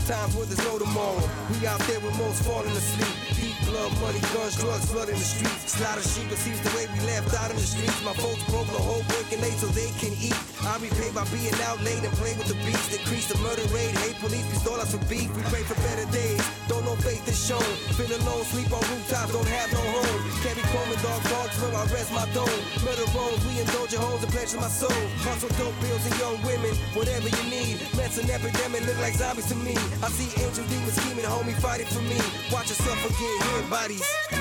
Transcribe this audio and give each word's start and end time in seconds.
ever 0.00 0.06
we 0.06 0.06
spawn 0.06 0.16
times 0.16 0.36
where 0.36 0.46
there's 0.46 0.64
no 0.64 0.78
tomorrow. 0.78 1.22
We 1.50 1.66
out 1.66 1.80
there 1.80 2.00
with 2.00 2.16
most 2.18 2.42
falling 2.44 2.70
asleep. 2.70 3.14
Deep 3.36 3.56
blood, 3.68 3.92
money, 4.00 4.20
guns, 4.34 4.56
drugs, 4.56 4.92
blood 4.92 5.08
in 5.08 5.14
the 5.14 5.24
streets. 5.24 5.72
Slaughter 5.72 6.02
sheep, 6.02 6.30
it 6.30 6.38
seems 6.38 6.60
the 6.60 6.70
way 6.76 6.86
we 6.92 7.00
left 7.06 7.34
out 7.34 7.50
in 7.50 7.56
the 7.56 7.62
streets. 7.62 8.02
My 8.04 8.14
folks 8.14 8.42
broke 8.44 8.66
the 8.66 8.82
whole 8.82 9.02
breaking 9.08 9.44
eight 9.44 9.58
so 9.58 9.66
they 9.68 9.90
can 9.98 10.12
eat. 10.20 10.49
I 10.66 10.76
repay 10.78 11.10
by 11.12 11.24
being 11.32 11.54
out 11.64 11.80
late 11.82 12.02
and 12.04 12.12
play 12.20 12.34
with 12.36 12.48
the 12.48 12.58
beats. 12.64 12.88
Decrease 12.92 13.28
the 13.28 13.38
murder 13.40 13.64
rate. 13.74 13.94
Hate 14.04 14.18
police, 14.20 14.46
we 14.50 14.56
stole 14.60 14.80
us 14.80 14.92
for 14.92 15.02
beef. 15.08 15.28
We 15.36 15.42
pray 15.48 15.62
for 15.64 15.74
better 15.80 16.06
days. 16.12 16.40
Don't 16.68 16.84
know 16.84 16.96
faith 17.00 17.26
is 17.28 17.38
shown. 17.38 17.70
Feel 17.96 18.12
alone, 18.20 18.44
sleep 18.44 18.70
on 18.72 18.82
rooftops, 18.92 19.32
don't 19.32 19.48
have 19.48 19.72
no 19.72 19.80
home. 19.80 20.20
Carry 20.44 20.62
chrome 20.70 20.90
and 20.92 21.02
dog 21.02 21.22
dogs 21.28 21.56
where 21.60 21.74
I 21.74 21.84
rest 21.92 22.12
my 22.12 22.26
dome. 22.36 22.60
Murder 22.84 23.08
bones, 23.12 23.40
we 23.48 23.60
indulge 23.60 23.92
your 23.92 24.02
homes 24.02 24.22
and 24.22 24.32
pledge 24.32 24.54
my 24.54 24.68
soul. 24.68 25.02
Hustle 25.24 25.50
dope 25.56 25.76
bills 25.80 26.04
and 26.06 26.16
young 26.20 26.36
women, 26.42 26.74
whatever 26.94 27.28
you 27.28 27.44
need. 27.48 27.80
An 28.20 28.28
epidemic 28.28 28.84
look 28.86 28.98
like 28.98 29.14
zombies 29.14 29.46
to 29.46 29.54
me. 29.54 29.72
I 30.02 30.08
see 30.10 30.28
angel 30.42 30.64
demons 30.64 30.94
scheming, 30.94 31.24
homie, 31.24 31.54
fighting 31.54 31.86
for 31.86 32.02
me. 32.02 32.18
Watch 32.52 32.68
yourself 32.68 32.98
forget 32.98 33.46
hit 33.54 33.70
bodies. 33.70 34.39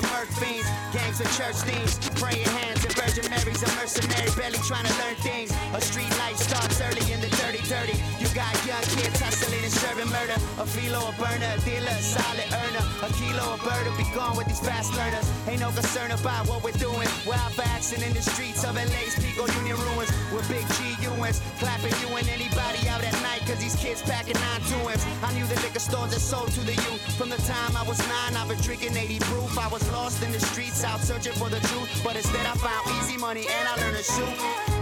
To 0.00 0.06
murk 0.12 0.28
fiends. 0.40 0.68
Gangs 0.92 1.18
with 1.18 1.30
church 1.36 1.56
themes. 1.68 1.98
Praying 2.20 2.46
hands 2.60 2.84
and 2.84 2.94
Virgin 2.96 3.28
Mary's 3.30 3.62
a 3.62 3.68
mercenary, 3.76 4.30
barely 4.36 4.58
trying 4.64 4.86
to 4.86 4.94
learn 5.00 5.16
things. 5.20 5.52
A 5.74 5.80
street 5.80 6.10
life 6.18 6.36
starts 6.36 6.80
early 6.80 7.12
in 7.12 7.20
the 7.20 7.30
dirty, 7.40 7.62
dirty. 7.68 7.96
You 8.18 8.28
got 8.34 8.52
young 8.66 8.84
kids 8.96 9.20
hustling 9.20 9.39
murder. 10.20 10.38
A 10.60 10.66
filo, 10.66 11.00
a 11.08 11.12
burner, 11.16 11.50
a 11.56 11.60
dealer, 11.64 11.88
a 11.88 12.02
solid 12.02 12.48
earner. 12.52 12.84
A 13.02 13.08
kilo, 13.16 13.54
a 13.54 13.58
bird 13.64 13.86
be 13.96 14.04
gone 14.14 14.36
with 14.36 14.46
these 14.46 14.60
fast 14.60 14.92
learners. 14.94 15.26
Ain't 15.48 15.60
no 15.60 15.70
concern 15.70 16.10
about 16.10 16.48
what 16.48 16.62
we're 16.62 16.76
doing. 16.76 17.08
Wild 17.26 17.58
action 17.58 18.02
in 18.02 18.12
the 18.12 18.22
streets 18.22 18.64
of 18.64 18.74
LA's 18.74 19.16
Pico 19.16 19.46
Union 19.58 19.76
ruins. 19.76 20.10
With 20.32 20.46
big 20.48 20.66
G 20.76 20.96
UNs, 21.08 21.40
clapping 21.58 21.94
you 22.02 22.08
and 22.16 22.28
anybody 22.28 22.80
out 22.88 23.02
at 23.02 23.16
night. 23.22 23.40
Cause 23.46 23.58
these 23.58 23.76
kids 23.76 24.02
packing 24.02 24.38
nine 24.46 24.62
twins. 24.68 25.04
I 25.22 25.32
knew 25.32 25.46
the 25.46 25.58
liquor 25.64 25.80
stores 25.80 26.12
that 26.12 26.20
sold 26.20 26.52
to 26.52 26.60
the 26.60 26.76
youth. 26.86 27.02
From 27.16 27.30
the 27.30 27.40
time 27.48 27.76
I 27.76 27.82
was 27.84 27.98
nine, 28.08 28.36
I've 28.36 28.48
been 28.48 28.60
drinking 28.60 28.96
80 28.96 29.18
proof. 29.30 29.58
I 29.58 29.68
was 29.68 29.84
lost 29.92 30.22
in 30.22 30.32
the 30.32 30.40
streets 30.40 30.84
out 30.84 31.00
searching 31.00 31.32
for 31.32 31.48
the 31.48 31.60
truth. 31.68 31.88
But 32.04 32.16
instead, 32.16 32.44
I 32.46 32.54
found 32.54 32.84
easy 32.98 33.16
money 33.16 33.46
and 33.48 33.64
I 33.68 33.74
learned 33.80 33.96
to 33.96 34.04
shoot. 34.04 34.79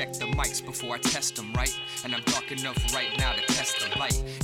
Check 0.00 0.14
the 0.14 0.24
mics 0.28 0.64
before 0.64 0.94
I 0.94 0.98
test 0.98 1.36
them, 1.36 1.52
right? 1.52 1.78
And 2.04 2.14
I'm 2.14 2.22
dark 2.22 2.50
enough 2.50 2.94
right 2.94 3.10
now 3.18 3.34
to. 3.34 3.49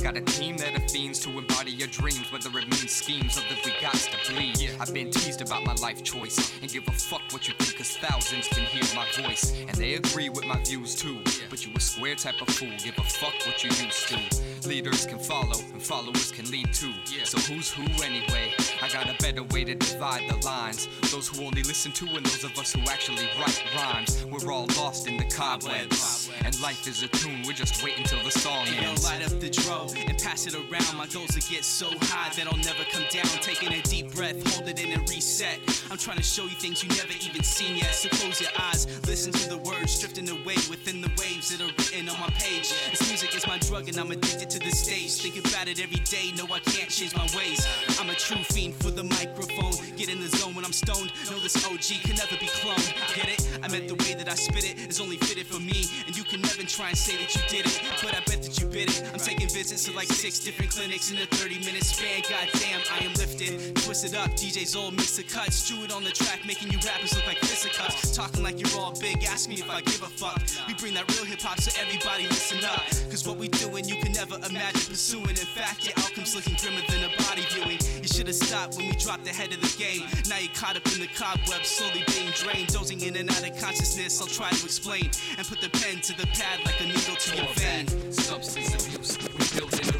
Got 0.07 0.19
a 0.19 0.21
team 0.21 0.57
that 0.59 0.73
are 0.77 0.89
fiends 0.89 1.19
to 1.25 1.37
embody 1.37 1.73
your 1.73 1.89
dreams, 1.89 2.31
whether 2.31 2.57
it 2.61 2.69
means 2.69 2.93
schemes 2.93 3.37
or 3.37 3.41
that 3.41 3.59
we 3.65 3.73
got 3.81 3.95
to 3.95 4.33
bleed. 4.33 4.71
I've 4.79 4.95
been 4.95 5.11
teased 5.11 5.43
about 5.43 5.65
my 5.65 5.75
life 5.83 6.05
choice 6.05 6.53
and 6.63 6.71
give 6.71 6.87
a 6.87 6.93
fuck 6.93 7.23
what 7.31 7.49
you 7.49 7.55
think, 7.59 7.77
cause 7.77 7.97
thousands 7.97 8.47
can 8.47 8.63
hear 8.67 8.85
my 8.95 9.05
voice. 9.21 9.53
And 9.63 9.73
they 9.73 9.95
agree 9.95 10.29
with 10.29 10.45
my 10.45 10.63
views 10.63 10.95
too. 10.95 11.19
But 11.51 11.67
you 11.67 11.73
a 11.75 11.81
square 11.81 12.15
type 12.15 12.41
of 12.41 12.47
fool, 12.47 12.71
give 12.85 12.97
a 12.97 13.03
fuck 13.03 13.35
what 13.47 13.65
you 13.65 13.71
used 13.85 14.07
to. 14.07 14.69
Leaders 14.69 15.07
can 15.07 15.19
follow, 15.19 15.59
and 15.73 15.83
followers 15.83 16.31
can 16.31 16.49
lead 16.53 16.73
too. 16.73 16.93
So 17.25 17.39
who's 17.53 17.73
who 17.73 17.83
anyway? 18.05 18.55
I 18.81 18.89
got 18.89 19.11
a 19.11 19.17
better 19.21 19.43
way 19.43 19.65
to 19.65 19.75
divide 19.75 20.31
the 20.31 20.37
lines. 20.47 20.87
Those 21.11 21.27
who 21.27 21.45
only 21.45 21.65
listen 21.65 21.91
to, 21.91 22.07
and 22.15 22.25
those 22.25 22.45
of 22.45 22.57
us 22.57 22.73
who 22.73 22.81
actually 22.83 23.27
write 23.41 23.61
rhymes. 23.75 24.25
We're 24.31 24.53
all 24.53 24.69
lost 24.77 25.09
in 25.09 25.17
the 25.17 25.25
cobwebs. 25.25 26.16
And 26.45 26.61
life 26.61 26.87
is 26.87 27.03
a 27.03 27.09
tune, 27.09 27.43
we're 27.47 27.53
just 27.53 27.83
waiting 27.83 28.05
till 28.05 28.23
the 28.23 28.31
song 28.31 28.67
ends. 28.69 29.05
light 29.05 29.25
up 29.25 29.39
the 29.41 29.51
dro 29.51 29.87
and 30.07 30.19
pass 30.19 30.47
it 30.47 30.55
around. 30.55 30.97
My 30.97 31.07
goals 31.07 31.35
will 31.35 31.49
get 31.51 31.65
so 31.65 31.89
high 32.03 32.33
that 32.37 32.47
I'll 32.47 32.59
never 32.59 32.85
come 32.91 33.05
down. 33.11 33.27
Taking 33.41 33.73
a 33.73 33.83
deep 33.83 34.15
breath, 34.15 34.37
hold 34.55 34.69
it 34.69 34.83
in 34.83 34.93
and 34.93 35.09
reset. 35.09 35.59
I'm 35.91 35.99
trying 35.99 36.19
to 36.19 36.23
show 36.23 36.45
you 36.45 36.57
things 36.57 36.83
you 36.83 36.89
never 36.91 37.15
even 37.21 37.43
seen 37.43 37.77
yet. 37.77 37.95
So 37.95 38.09
close 38.11 38.41
your 38.41 38.51
eyes, 38.59 38.87
listen 39.07 39.33
to 39.33 39.49
the 39.49 39.59
words 39.59 39.99
drifting 40.01 40.29
away 40.29 40.57
within 40.69 41.01
the 41.01 41.11
waves 41.19 41.51
that 41.51 41.61
are 41.61 41.73
written 41.79 42.09
on 42.09 42.19
my 42.21 42.31
page. 42.39 42.73
This 42.91 43.09
music 43.09 43.35
is 43.35 43.47
my 43.47 43.59
drug 43.59 43.89
and 43.89 43.99
I'm 43.99 44.11
addicted 44.11 44.51
to 44.51 44.59
the 44.59 44.71
stage. 44.71 45.13
Think 45.23 45.39
about 45.45 45.69
it 45.69 45.81
every 45.83 46.01
day, 46.05 46.33
no, 46.37 46.45
I 46.53 46.61
can't 46.61 46.91
change 46.91 47.15
my 47.15 47.27
ways. 47.37 47.67
I'm 48.01 48.11
a 48.11 48.15
true 48.15 48.43
fiend 48.45 48.75
for 48.77 48.91
the 48.91 49.05
microphone. 49.05 49.73
Get 49.97 50.09
in 50.09 50.21
the 50.21 50.29
zone 50.29 50.55
when 50.55 50.65
I'm 50.65 50.73
stoned. 50.73 51.13
Know 51.31 51.39
this 51.41 51.57
OG 51.65 52.03
can 52.03 52.17
never 52.17 52.37
be 52.37 52.47
cloned. 52.47 52.93
Get 53.15 53.29
it? 53.29 53.49
I 53.63 53.69
meant 53.69 53.89
the 53.89 53.95
way 53.95 54.15
that 54.15 54.29
I 54.29 54.35
spit 54.35 54.65
it 54.65 54.91
is 54.91 55.01
only 55.01 55.17
fitted 55.17 55.47
for 55.47 55.61
me. 55.61 55.87
And 56.07 56.17
you 56.17 56.25
can 56.27 56.43
never 56.43 56.63
try 56.65 56.89
and 56.89 56.99
say 56.99 57.17
that 57.17 57.35
you 57.35 57.43
did 57.49 57.67
it. 57.67 57.81
But 58.03 58.15
I 58.15 58.21
bet 58.27 58.43
that 58.43 58.59
you 58.61 58.67
bit 58.67 58.91
it. 58.91 59.03
I'm 59.13 59.21
taking 59.21 59.49
visits 59.49 59.85
to 59.85 59.93
like 59.93 60.09
six 60.09 60.41
different 60.41 60.71
clinics 60.71 61.11
in 61.11 61.19
a 61.19 61.27
30 61.27 61.61
minute 61.61 61.85
span. 61.85 62.23
Goddamn, 62.23 62.83
I 62.91 63.05
am 63.05 63.15
lifted. 63.15 63.77
Twist 63.77 64.05
it 64.05 64.15
up, 64.15 64.31
DJ's 64.33 64.75
old 64.75 64.95
mix 64.95 65.19
of 65.19 65.29
cuts. 65.29 65.57
Strew 65.57 65.85
it 65.85 65.93
on 65.93 66.05
the 66.05 66.11
track, 66.11 66.45
making 66.47 66.73
you 66.73 66.79
rappers 66.85 67.15
look 67.15 67.27
like 67.27 67.39
fisticuffs. 67.39 68.15
Talking 68.15 68.43
like 68.43 68.59
you're 68.59 68.81
all 68.81 68.99
big, 69.01 69.23
ask 69.25 69.49
me 69.49 69.57
if 69.57 69.71
I 69.71 69.81
give 69.83 70.03
a 70.03 70.11
fuck. 70.11 70.43
We 70.67 70.75
bring 70.75 70.95
that 70.95 71.07
real 71.15 71.25
hip 71.25 71.41
hop 71.41 71.61
so 71.61 71.71
everybody 71.81 72.25
listen 72.25 72.65
up. 72.65 72.83
Cause 73.11 73.27
what 73.27 73.37
we 73.37 73.49
doing, 73.49 73.87
you 73.87 73.97
can 73.97 74.13
never 74.13 74.37
imagine 74.49 74.91
pursuing. 74.91 75.31
In 75.31 75.51
fact, 75.55 75.85
your 75.85 75.95
outcome's 75.99 76.35
looking 76.35 76.57
grimmer 76.61 76.83
than 76.89 77.05
a 77.07 77.11
body 77.23 77.47
viewing. 77.55 77.79
You 78.03 78.09
should 78.09 78.27
have 78.27 78.37
stopped 78.37 78.77
when 78.77 78.89
we 78.89 78.97
dropped 78.97 79.25
the 79.25 79.31
head 79.31 79.53
of 79.53 79.61
the 79.61 79.73
game. 79.79 80.03
Now 80.29 80.39
you're 80.39 80.53
caught 80.55 80.77
up 80.77 80.87
in 80.93 81.01
the 81.01 81.09
cobwebs, 81.15 81.69
slowly 81.69 82.03
being 82.09 82.31
drained. 82.35 82.73
Dozing 82.73 83.01
in 83.01 83.17
and 83.17 83.31
out 83.31 83.47
of 83.47 83.57
consciousness, 83.61 84.21
I'll 84.21 84.27
try 84.27 84.51
to 84.51 84.65
explain. 84.65 85.11
And 85.39 85.47
put 85.47 85.61
the 85.61 85.71
pen 85.71 86.01
to 86.03 86.16
the 86.17 86.27
pad 86.29 86.65
like 86.65 86.81
a 86.81 86.85
needle 86.85 87.17
to 87.17 87.37
your 87.37 87.47
vein. 87.57 88.13
Substance 88.13 88.87
abuse. 88.87 89.19
We 89.39 89.59
build 89.59 89.96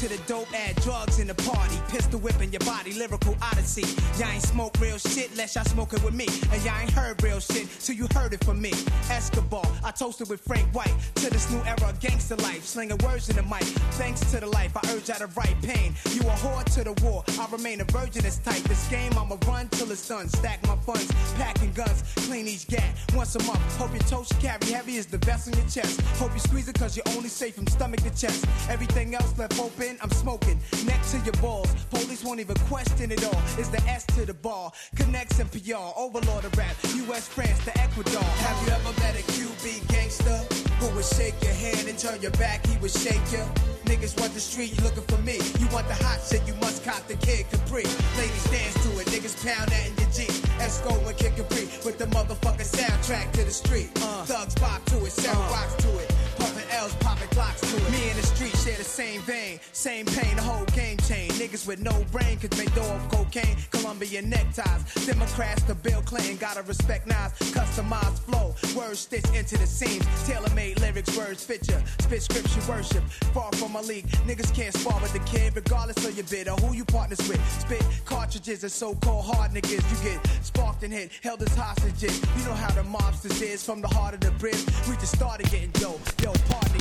to 0.00 0.08
the 0.08 0.16
dope, 0.26 0.48
add 0.54 0.74
drugs 0.76 1.18
in 1.18 1.26
the 1.26 1.34
party. 1.34 1.76
Pistol 1.88 2.20
whipping 2.20 2.50
your 2.50 2.60
body, 2.60 2.94
lyrical 2.94 3.36
odyssey. 3.42 3.84
Y'all 4.18 4.30
ain't 4.30 4.42
smoke 4.42 4.72
real 4.80 4.96
shit, 4.96 5.36
less 5.36 5.54
y'all 5.54 5.64
smoke 5.64 5.92
it 5.92 6.02
with 6.02 6.14
me. 6.14 6.26
And 6.50 6.64
y'all 6.64 6.80
ain't 6.80 6.90
heard 6.90 7.22
real 7.22 7.38
shit, 7.38 7.68
so 7.68 7.92
you 7.92 8.06
heard 8.14 8.32
it 8.32 8.42
from 8.42 8.62
me. 8.62 8.72
Escobar, 9.10 9.66
I 9.84 9.90
toasted 9.90 10.30
with 10.30 10.40
Frank 10.40 10.74
White 10.74 10.94
to 11.16 11.28
this 11.28 11.50
new 11.50 11.62
era 11.64 11.90
of 11.90 12.00
gangster 12.00 12.36
life. 12.36 12.64
Slinging 12.64 12.96
words 13.04 13.28
in 13.28 13.36
the 13.36 13.42
mic. 13.42 13.64
Thanks 14.00 14.20
to 14.32 14.40
the 14.40 14.46
life, 14.46 14.74
I 14.74 14.80
urge 14.94 15.10
out 15.10 15.20
of 15.20 15.36
right 15.36 15.56
pain. 15.60 15.94
You 16.12 16.22
a 16.22 16.32
whore 16.40 16.64
to 16.76 16.84
the 16.84 16.94
war, 17.04 17.22
I 17.38 17.46
remain 17.52 17.82
a 17.82 17.84
virgin 17.84 18.24
as 18.24 18.38
tight. 18.38 18.64
This 18.64 18.88
game, 18.88 19.12
I'ma 19.18 19.36
run 19.46 19.68
till 19.68 19.90
it's 19.90 20.08
done. 20.08 20.28
Stack 20.30 20.66
my 20.66 20.76
funds, 20.76 21.12
packing 21.34 21.72
guns, 21.72 22.02
clean 22.26 22.48
each 22.48 22.66
gat 22.68 22.96
once 23.14 23.34
a 23.36 23.42
month. 23.44 23.60
Hope 23.76 23.90
your 23.92 24.20
you 24.20 24.36
carry 24.40 24.72
heavy 24.72 24.96
as 24.96 25.06
the 25.06 25.18
vest 25.18 25.48
on 25.48 25.54
your 25.54 25.68
chest. 25.68 26.00
Hope 26.18 26.32
you 26.32 26.40
squeeze 26.40 26.68
it 26.68 26.78
cause 26.78 26.96
you're 26.96 27.08
only 27.16 27.28
safe 27.28 27.54
from 27.54 27.66
stomach 27.66 28.00
to 28.00 28.10
chest. 28.10 28.46
Everything 28.68 29.14
else 29.14 29.36
left 29.38 29.58
open, 29.60 29.89
I'm 30.02 30.10
smoking. 30.10 30.60
next 30.84 31.12
to 31.12 31.18
your 31.18 31.34
balls. 31.40 31.72
Police 31.90 32.24
won't 32.24 32.40
even 32.40 32.56
question 32.68 33.10
it 33.10 33.24
all. 33.24 33.42
It's 33.58 33.68
the 33.68 33.82
S 33.88 34.04
to 34.16 34.26
the 34.26 34.34
ball. 34.34 34.74
Connects 34.96 35.38
and 35.38 35.50
PR. 35.50 35.92
Overlord 35.96 36.44
of 36.44 36.56
rap. 36.56 36.76
US, 36.84 37.28
France 37.28 37.64
to 37.64 37.78
Ecuador. 37.80 38.22
Have 38.22 38.58
you 38.66 38.72
ever 38.72 38.92
met 39.00 39.14
a 39.18 39.22
QB 39.32 39.88
gangster? 39.88 40.38
Who 40.80 40.88
would 40.94 41.04
shake 41.04 41.34
your 41.42 41.52
hand 41.52 41.88
and 41.88 41.98
turn 41.98 42.22
your 42.22 42.30
back, 42.32 42.66
he 42.66 42.76
would 42.78 42.90
shake 42.90 43.20
you. 43.32 43.44
Niggas 43.84 44.18
want 44.20 44.32
the 44.32 44.40
street, 44.40 44.76
you 44.76 44.82
looking 44.84 45.02
for 45.02 45.20
me. 45.22 45.36
You 45.58 45.66
want 45.74 45.88
the 45.88 45.94
hot 45.94 46.20
shit, 46.24 46.46
you 46.46 46.54
must 46.54 46.84
cop 46.84 47.06
the 47.06 47.16
kid 47.16 47.44
Capri. 47.50 47.84
Ladies 48.16 48.44
dance 48.50 48.74
to 48.84 48.90
it, 49.00 49.06
niggas 49.08 49.36
pound 49.44 49.68
that 49.70 49.86
in 49.88 49.94
your 49.96 50.10
Jeep. 50.10 50.32
Esco 50.56 50.92
and 51.06 51.16
Kid 51.18 51.36
Capri 51.36 51.66
with 51.84 51.98
the 51.98 52.06
motherfucking 52.06 52.64
soundtrack 52.64 53.32
to 53.32 53.44
the 53.44 53.50
street. 53.50 53.90
Uh. 53.96 54.24
Thugs 54.24 54.54
pop 54.54 54.84
to 54.86 55.04
it, 55.04 55.12
sell 55.12 55.36
uh. 55.36 55.50
rocks 55.52 55.74
to 55.84 55.98
it. 55.98 56.19
Pumping 56.40 56.70
L's, 56.70 56.94
popping 56.96 57.28
clocks 57.28 57.60
to 57.60 57.76
it. 57.76 57.90
Me 57.92 58.10
in 58.10 58.16
the 58.16 58.22
street, 58.22 58.56
share 58.56 58.76
the 58.76 58.84
same 58.84 59.20
vein, 59.22 59.60
same 59.72 60.06
pain, 60.06 60.36
the 60.36 60.42
whole 60.42 60.64
game 60.66 60.96
chain. 60.98 61.30
Niggas 61.32 61.66
with 61.66 61.80
no 61.80 62.04
brain 62.10 62.38
could 62.38 62.56
make 62.56 62.74
dough 62.74 62.82
off 62.82 63.08
cocaine, 63.10 63.56
Colombian 63.70 64.28
neckties. 64.30 65.06
Democrats 65.06 65.62
to 65.62 65.74
Bill 65.74 66.02
Clinton, 66.02 66.36
gotta 66.36 66.62
respect 66.62 67.06
knives, 67.06 67.34
customized 67.52 68.20
flow, 68.20 68.54
words 68.74 69.00
stitched 69.00 69.34
into 69.34 69.58
the 69.58 69.66
seams, 69.66 70.04
tailor-made 70.26 70.80
lyrics, 70.80 71.16
words 71.16 71.44
fit 71.44 71.68
ya, 71.68 71.76
spit 72.00 72.22
scripture 72.22 72.62
worship. 72.68 73.04
Far 73.34 73.50
from 73.52 73.76
a 73.76 73.82
league, 73.82 74.06
niggas 74.26 74.54
can't 74.54 74.74
spar 74.74 74.98
with 75.00 75.12
the 75.12 75.20
kid, 75.20 75.54
regardless 75.54 76.04
of 76.06 76.16
your 76.16 76.26
bid 76.26 76.48
or 76.48 76.56
who 76.56 76.74
you 76.74 76.84
partners 76.84 77.20
with. 77.28 77.40
Spit 77.60 77.84
cartridges 78.04 78.64
of 78.64 78.70
so-called 78.70 79.26
hard 79.26 79.52
niggas, 79.52 79.84
you 79.90 80.10
get 80.10 80.26
sparked 80.42 80.82
and 80.82 80.92
hit, 80.92 81.12
held 81.22 81.42
as 81.42 81.54
hostages. 81.54 82.18
You 82.38 82.44
know 82.44 82.54
how 82.54 82.70
the 82.70 82.82
mobsters 82.82 83.42
is 83.42 83.62
from 83.62 83.80
the 83.80 83.88
heart 83.88 84.14
of 84.14 84.20
the 84.20 84.30
bridge. 84.32 84.64
We 84.88 84.94
just 84.96 85.14
started 85.14 85.50
getting 85.50 85.70
dope, 85.72 86.00
yo, 86.22 86.29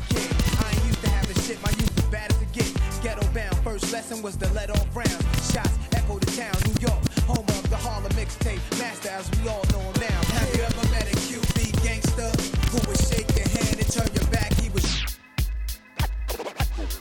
kid. 0.10 0.30
I 0.64 0.72
ain't 0.72 0.86
used 0.86 1.02
to 1.02 1.10
having 1.10 1.36
shit, 1.44 1.62
my 1.64 1.72
youth 1.72 1.98
is 1.98 2.06
bad 2.06 2.32
as 2.32 2.42
it 2.42 2.52
get. 2.52 2.70
Ghetto 3.02 3.26
bound, 3.34 3.58
first 3.64 3.92
lesson 3.92 4.22
was 4.22 4.36
to 4.38 4.52
let 4.54 4.70
off 4.70 4.88
rounds. 4.96 5.24
Shots 5.52 5.78
echo 5.94 6.20
the 6.20 6.32
town, 6.38 6.56
New 6.68 6.78
York, 6.88 7.02
home 7.26 7.46
of 7.48 7.70
the 7.70 7.78
Harlem 7.78 8.12
mixtape. 8.14 8.62
Master 8.80 9.10
as 9.10 9.30
we 9.32 9.50
all 9.50 9.64
know 9.72 9.80
him 9.80 9.96
now. 10.02 10.20
Have 10.38 10.56
you 10.56 10.64
ever 10.64 10.86
met 10.90 11.08
a 11.12 11.16
QB 11.16 11.84
gangster 11.84 12.30
who 12.72 12.80
would 12.88 13.00
shake 13.00 13.30
your 13.36 13.48
hand 13.48 13.78
and 13.80 13.90
turn 13.92 14.10
your 14.14 14.28
back? 14.32 14.54
He 14.60 14.70
was 14.70 14.86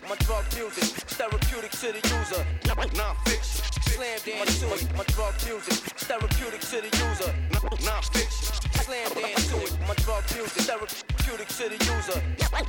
My 0.09 0.17
drug 0.27 0.45
music, 0.55 0.85
therapeutic 1.19 1.73
to 1.83 1.93
the 1.93 2.03
user. 2.17 2.43
Non 2.67 3.15
Phixion, 3.25 3.63
slam 3.93 4.19
dance 4.25 4.61
to 4.61 4.67
it. 4.75 4.97
My 4.97 5.05
drug 5.05 5.35
music, 5.47 5.75
therapeutic 6.09 6.61
to 6.61 6.81
the 6.81 6.91
user. 6.97 7.31
Non 7.85 8.03
Phixion, 8.03 8.58
slam 8.89 9.23
dance 9.23 9.49
to 9.49 9.57
it. 9.59 9.79
My 9.87 9.95
drug 9.95 10.25
music, 10.35 10.63
therapeutic 10.65 11.49
to 11.49 11.69
the 11.69 11.77
user. 11.77 12.23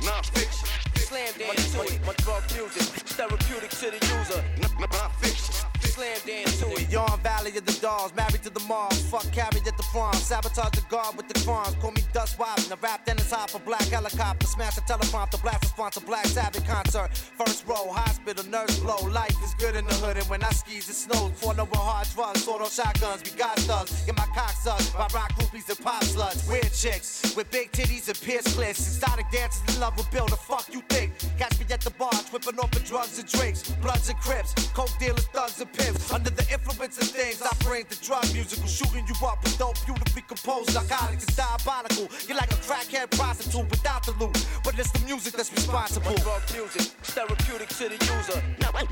Non 0.04 0.22
Phixion, 0.34 0.68
slam 0.96 1.32
dance 1.38 1.72
to 1.72 1.80
it. 1.80 2.06
My 2.06 2.12
drug 2.18 2.42
music, 2.54 2.82
therapeutic 3.16 3.70
to 3.70 3.90
the 3.90 4.00
user. 4.18 4.44
Non 4.60 5.10
Phixion, 5.20 5.69
slam 6.00 6.18
dance 6.26 6.58
to 6.60 6.66
it. 6.80 6.90
Yarn 6.90 7.20
Valley 7.20 7.56
of 7.56 7.64
the 7.66 7.76
Dolls, 7.80 8.12
married 8.14 8.42
to 8.42 8.50
the 8.50 8.60
Mars. 8.60 9.00
Fuck 9.10 9.30
carried 9.32 9.66
at 9.66 9.76
the 9.76 9.86
prom. 9.92 10.14
Sabotage 10.14 10.70
the 10.70 10.84
guard 10.88 11.16
with 11.16 11.28
the 11.28 11.38
crimes. 11.44 11.74
Call 11.80 11.92
me 11.92 12.02
Dust 12.12 12.38
Wild. 12.38 12.58
The 12.58 12.76
rap 12.76 13.08
hot 13.30 13.50
for 13.50 13.58
black 13.60 13.86
helicopter. 13.88 14.46
Smash 14.46 14.76
the 14.76 14.82
teleprompter. 14.82 15.38
Response 15.60 15.94
to 15.96 16.00
Black 16.00 16.26
Sabbath 16.26 16.66
concert. 16.66 17.10
First 17.16 17.66
row, 17.66 17.92
hospital, 17.92 18.44
nurse 18.50 18.78
blow. 18.80 19.00
Life 19.10 19.36
is 19.44 19.54
good 19.54 19.76
in 19.76 19.84
the 19.86 19.94
hood, 19.94 20.16
and 20.16 20.26
when 20.28 20.42
I 20.42 20.50
skis, 20.50 20.88
it 20.88 20.94
snows. 20.94 21.32
Fall 21.36 21.60
over 21.60 21.76
hard 21.76 22.08
drugs, 22.14 22.44
sort 22.44 22.62
of 22.62 22.72
shotguns. 22.72 23.22
We 23.24 23.36
got 23.36 23.58
thugs. 23.60 24.04
Get 24.06 24.16
my 24.16 24.26
cock 24.34 24.52
sucked 24.52 24.92
by 24.94 25.06
rock 25.14 25.32
groupies 25.36 25.68
and 25.68 25.78
pop 25.80 26.02
sluts. 26.04 26.48
Weird 26.48 26.72
chicks 26.72 27.34
with 27.36 27.50
big 27.50 27.72
titties 27.72 28.08
and 28.08 28.20
pierced 28.20 28.56
clits. 28.56 28.80
Exotic 28.96 29.30
dancers 29.30 29.74
in 29.74 29.80
love 29.80 29.96
with 29.96 30.10
Bill. 30.10 30.26
The 30.26 30.36
fuck 30.36 30.66
you 30.72 30.82
think? 30.88 31.12
Catch 31.38 31.58
me 31.58 31.66
at 31.70 31.80
the 31.80 31.90
bar, 31.90 32.12
tripping 32.30 32.58
off 32.58 32.74
of 32.74 32.84
drugs 32.84 33.18
and 33.18 33.28
drinks. 33.28 33.62
Bloods 33.82 34.08
and 34.08 34.18
crips, 34.18 34.52
coke 34.74 34.96
dealers, 34.98 35.26
thugs 35.28 35.60
and 35.60 35.72
pimps. 35.72 35.89
Under 36.12 36.30
the 36.30 36.46
influence 36.52 36.98
of 36.98 37.08
things, 37.08 37.42
I 37.42 37.50
bring 37.64 37.84
the 37.88 37.96
drug 38.02 38.24
musical. 38.32 38.66
Shooting 38.66 39.06
you 39.06 39.14
up 39.26 39.42
with 39.42 39.58
dope, 39.58 39.78
beautifully 39.84 40.22
composed. 40.22 40.74
Narcotics 40.74 41.26
is 41.28 41.36
diabolical. 41.36 42.08
You're 42.26 42.36
like 42.36 42.52
a 42.52 42.60
crackhead 42.62 43.10
prostitute 43.16 43.68
without 43.70 44.04
the 44.06 44.12
loot. 44.12 44.36
But 44.62 44.78
it's 44.78 44.90
the 44.92 45.04
music 45.04 45.34
that's 45.34 45.52
responsible. 45.52 46.10
My 46.10 46.22
drug 46.22 46.42
music, 46.52 46.82
therapeutic 47.02 47.68
to 47.68 47.88
the 47.88 47.98
user. 47.98 48.38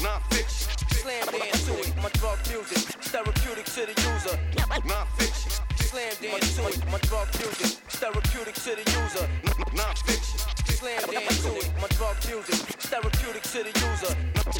Non 0.03 0.21
Phixion, 0.31 0.71
slam 0.95 1.27
dance 1.31 1.65
to 1.67 1.75
it. 1.79 1.97
My 2.03 2.11
drug 2.19 2.39
music, 2.51 2.79
therapeutic 3.11 3.65
to 3.67 3.83
the 3.87 3.95
user. 4.11 4.37
Non 4.87 5.07
Phixion, 5.19 5.53
slam 5.79 6.15
dance 6.23 6.57
to 6.57 6.67
it. 6.69 6.79
My 6.91 6.99
drug 7.07 7.29
music, 7.39 7.79
therapeutic 7.89 8.55
to 8.55 8.71
the 8.75 8.85
user. 8.99 9.27
Non 9.75 9.95
Phixion, 10.07 10.41
slam 10.79 11.03
dance 11.11 11.43
to 11.43 11.51
it. 11.57 11.71
My 11.81 11.89
drug 11.99 12.17
music, 12.27 12.59
therapeutic 12.91 13.43
to 13.43 13.63
the 13.63 13.73
user. 13.87 14.13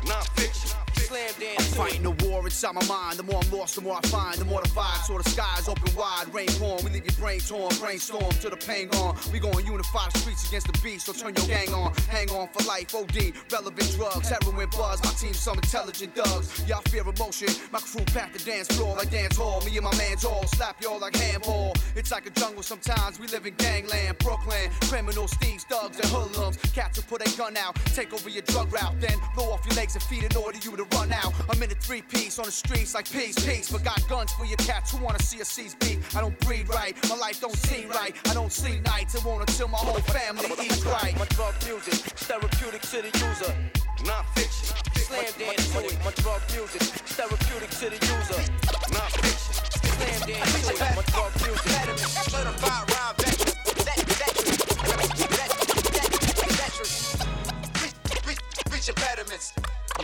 Non 0.07 0.23
Phixion, 0.35 0.75
slam 1.09 1.33
dance. 1.41 1.75
Fighting 1.75 2.03
the 2.03 2.11
war 2.25 2.45
inside 2.45 2.75
my 2.75 2.85
mind. 2.87 3.19
The 3.19 3.23
more 3.23 3.41
I'm 3.43 3.51
lost, 3.51 3.75
the 3.77 3.81
more 3.81 3.97
I 3.97 4.07
find. 4.09 4.37
The 4.37 4.45
more 4.45 4.63
the 4.63 4.69
fire, 4.69 5.01
so 5.07 5.17
the 5.17 5.29
skies 5.29 5.69
open 5.69 5.95
wide. 5.97 6.27
Rain 6.33 6.49
pouring, 6.61 6.85
we 6.85 6.91
leave 6.91 7.07
your 7.07 7.17
brain 7.17 7.41
torn. 7.41 7.73
Brainstorm 7.81 8.31
to 8.43 8.51
the 8.51 8.57
pain 8.57 8.89
gone. 8.89 9.17
We 9.33 9.39
gon' 9.39 9.65
unify 9.65 10.09
the 10.13 10.19
streets 10.19 10.47
against 10.49 10.67
the 10.67 10.79
beast. 10.85 11.07
So 11.07 11.13
turn 11.13 11.35
your 11.35 11.47
gang 11.47 11.73
on. 11.73 11.95
Hang 12.09 12.31
on 12.31 12.49
for 12.53 12.63
life. 12.69 12.95
OD, 12.95 13.33
relevant 13.51 13.91
drugs, 13.97 14.29
heroin 14.29 14.69
buzz. 14.77 15.03
My 15.03 15.11
team 15.11 15.33
some 15.33 15.57
intelligent 15.57 16.15
thugs. 16.15 16.47
Y'all 16.69 16.83
fear 16.93 17.03
emotion. 17.09 17.49
My 17.73 17.81
crew 17.81 18.05
pack 18.13 18.33
the 18.33 18.39
dance 18.45 18.69
floor 18.69 18.97
like 18.97 19.11
dance 19.11 19.37
hall. 19.37 19.63
Me 19.65 19.77
and 19.77 19.85
my 19.85 19.97
man's 19.97 20.25
all 20.25 20.47
slap 20.49 20.83
y'all 20.83 21.01
like 21.01 21.17
handball. 21.17 21.73
It's 21.97 22.11
like 22.13 22.27
a 22.27 22.31
jungle 22.31 22.63
sometimes. 22.63 23.19
We 23.19 23.27
live 23.29 23.47
in 23.47 23.55
gangland, 23.55 24.19
Brooklyn. 24.19 24.71
Criminals, 24.83 25.33
thieves, 25.41 25.65
thugs, 25.65 25.99
and 25.99 26.09
hoodlums. 26.11 26.57
Cats 26.75 26.99
will 26.99 27.09
put 27.09 27.27
a 27.27 27.37
gun 27.37 27.57
out, 27.57 27.77
take 27.95 28.13
over 28.13 28.29
your 28.29 28.43
drug 28.43 28.73
route, 28.73 29.01
then 29.01 29.17
blow 29.35 29.53
off 29.53 29.65
your 29.67 29.77
legs 29.77 29.95
and 29.95 30.03
feed 30.05 30.25
in 30.25 30.37
order 30.37 30.59
you 30.59 30.77
to 30.77 30.85
run 30.97 30.98
out. 31.13 31.33
I'm 31.49 31.63
in 31.63 31.71
a 31.71 31.75
three 31.75 32.03
piece 32.03 32.39
on 32.39 32.47
the 32.47 32.53
streets 32.53 32.95
like 32.95 33.11
peace, 33.11 33.39
peace. 33.45 33.71
But 33.71 33.85
got 33.85 34.01
guns 34.09 34.33
for 34.33 34.45
your 34.45 34.57
cats 34.59 34.91
who 34.93 35.03
wanna 35.03 35.23
see 35.23 35.41
us 35.41 35.49
seize 35.49 35.75
beat. 35.77 35.99
I 36.17 36.21
don't 36.21 36.39
breathe 36.41 36.69
right, 36.69 36.95
my 37.09 37.17
life 37.17 37.41
don't 37.41 37.57
seem 37.57 37.89
right. 37.91 38.15
I 38.29 38.35
don't 38.35 38.53
sleep 38.53 38.85
nights 38.85 39.15
and 39.15 39.25
want 39.25 39.49
until 39.49 39.69
my 39.69 39.79
whole 39.79 40.01
family 40.13 40.47
eats 40.65 40.83
right. 40.85 41.17
My 41.19 41.27
drug 41.37 41.55
music, 41.65 41.95
therapeutic 42.29 42.83
to 42.83 43.03
the 43.03 43.11
user. 43.19 43.55
Non 44.07 44.25
Phixion, 44.35 44.75
slam 45.07 45.33
dance 45.39 45.73
to 45.73 45.79
it. 45.85 45.99
My 46.05 46.13
drug 46.23 46.41
music, 46.55 46.83
therapeutic 47.17 47.71
to 47.71 47.87
the 47.91 47.99
user. 47.99 48.41
Non 48.93 49.09
Phixion, 49.23 49.57
slam 49.97 50.21
dance 50.29 50.67
to 50.67 50.73
it. 50.75 50.97
My 50.97 51.03
drug 51.15 51.33
music, 51.43 51.73
certified 52.31 52.85
rhyme 52.93 53.15
veteran. 53.19 53.55
Vet- 53.87 54.07
veteran. 54.21 54.57
Vet- 55.29 55.55
vet- 55.99 56.53
veteran. 56.59 56.91
Reach- 57.83 58.27
reach- 58.27 58.45
Speach 58.67 58.89
Impediments. 58.89 59.53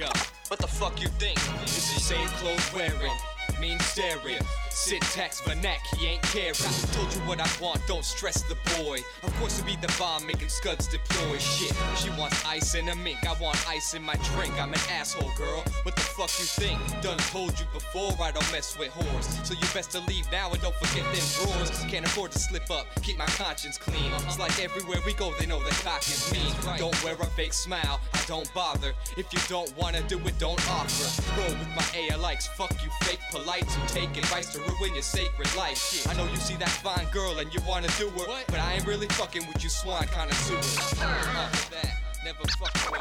Yo, 0.00 0.08
what 0.48 0.60
the 0.60 0.66
fuck 0.66 1.00
you 1.00 1.08
think? 1.08 1.38
It's 1.62 1.94
the 1.94 2.00
same 2.00 2.28
clothes 2.28 2.72
wearing, 2.72 3.12
mean 3.60 3.78
staring. 3.80 4.42
Syntax 4.74 5.40
vernac, 5.42 5.78
he 5.96 6.08
ain't 6.08 6.22
caring. 6.22 6.54
Told 6.92 7.14
you 7.14 7.20
what 7.20 7.40
I 7.40 7.48
want, 7.62 7.80
don't 7.86 8.04
stress 8.04 8.42
the 8.42 8.56
boy. 8.76 8.98
Of 9.22 9.32
course, 9.36 9.60
it 9.60 9.66
be 9.66 9.76
the 9.76 9.92
bomb 9.98 10.26
making 10.26 10.48
scuds 10.48 10.88
deploy. 10.88 11.38
Shit, 11.38 11.72
she 11.96 12.10
wants 12.18 12.44
ice 12.44 12.74
in 12.74 12.88
a 12.88 12.96
mink, 12.96 13.24
I 13.24 13.40
want 13.40 13.56
ice 13.68 13.94
in 13.94 14.02
my 14.02 14.16
drink. 14.34 14.52
I'm 14.60 14.72
an 14.72 14.80
asshole, 14.90 15.30
girl. 15.38 15.62
What 15.84 15.94
the 15.94 16.02
fuck 16.02 16.28
you 16.40 16.44
think? 16.44 16.80
Done 17.02 17.18
told 17.30 17.58
you 17.58 17.66
before, 17.72 18.12
I 18.20 18.32
don't 18.32 18.50
mess 18.50 18.76
with 18.76 18.90
whores. 18.90 19.46
So 19.46 19.54
you 19.54 19.66
best 19.72 19.92
to 19.92 20.00
leave 20.00 20.30
now 20.32 20.50
and 20.50 20.60
don't 20.60 20.74
forget 20.74 21.04
them 21.04 21.24
drawers. 21.38 21.70
Can't 21.88 22.04
afford 22.04 22.32
to 22.32 22.40
slip 22.40 22.68
up, 22.70 22.86
keep 23.02 23.16
my 23.16 23.26
conscience 23.26 23.78
clean. 23.78 24.10
It's 24.26 24.40
like 24.40 24.58
everywhere 24.60 24.98
we 25.06 25.14
go, 25.14 25.32
they 25.38 25.46
know 25.46 25.62
the 25.62 25.70
cock 25.84 26.02
is 26.02 26.32
mean. 26.32 26.52
Don't 26.78 27.04
wear 27.04 27.14
a 27.14 27.26
fake 27.26 27.52
smile, 27.52 28.00
I 28.12 28.20
don't 28.26 28.52
bother. 28.52 28.92
If 29.16 29.32
you 29.32 29.38
don't 29.48 29.74
wanna 29.78 30.02
do 30.08 30.18
it, 30.18 30.36
don't 30.40 30.60
offer. 30.68 31.22
Roll 31.40 31.58
with 31.58 31.68
my 31.76 31.82
ALX, 31.94 32.48
fuck 32.48 32.72
you 32.82 32.90
fake 33.02 33.20
polites 33.30 33.74
who 33.76 33.86
take 33.88 34.16
advice 34.16 34.52
to 34.54 34.63
ruin 34.68 34.94
your 34.94 35.02
sacred 35.02 35.54
life. 35.56 35.78
Shit. 35.78 36.08
I 36.08 36.14
know 36.14 36.24
you 36.30 36.36
see 36.36 36.56
that 36.56 36.68
fine 36.68 37.06
girl 37.12 37.38
and 37.38 37.52
you 37.54 37.60
wanna 37.66 37.88
do 37.98 38.08
her, 38.08 38.26
but 38.48 38.60
I 38.60 38.74
ain't 38.74 38.86
really 38.86 39.08
fucking 39.08 39.46
with 39.46 39.62
you 39.62 39.70
swan 39.70 40.06
connoisseurs. 40.08 40.78
Uh, 41.00 41.48
that, 41.70 41.96
never 42.24 42.44
fuck 42.58 42.74
with 42.90 43.00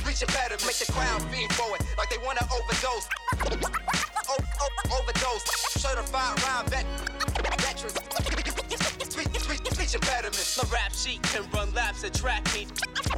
Speach 0.00 0.22
Impediments. 0.22 0.66
Make 0.66 0.78
the 0.86 0.92
crowd 0.92 1.22
fiend 1.30 1.52
for 1.54 1.74
it, 1.76 1.82
like 1.98 2.10
they 2.10 2.18
wanna 2.18 2.40
overdose. 2.52 3.08
O- 4.28 4.36
o- 4.60 4.98
overdose. 4.98 5.44
Certified 5.80 6.42
rhyme 6.42 6.66
vet- 6.66 6.86
veterans. 7.60 8.39
Speach 9.90 10.02
Impediments. 10.02 10.56
My 10.56 10.70
rap 10.70 10.94
sheet 10.94 11.22
can 11.22 11.50
run 11.50 11.74
laps 11.74 12.04
at 12.04 12.14
track 12.14 12.46
meet. 12.54 12.68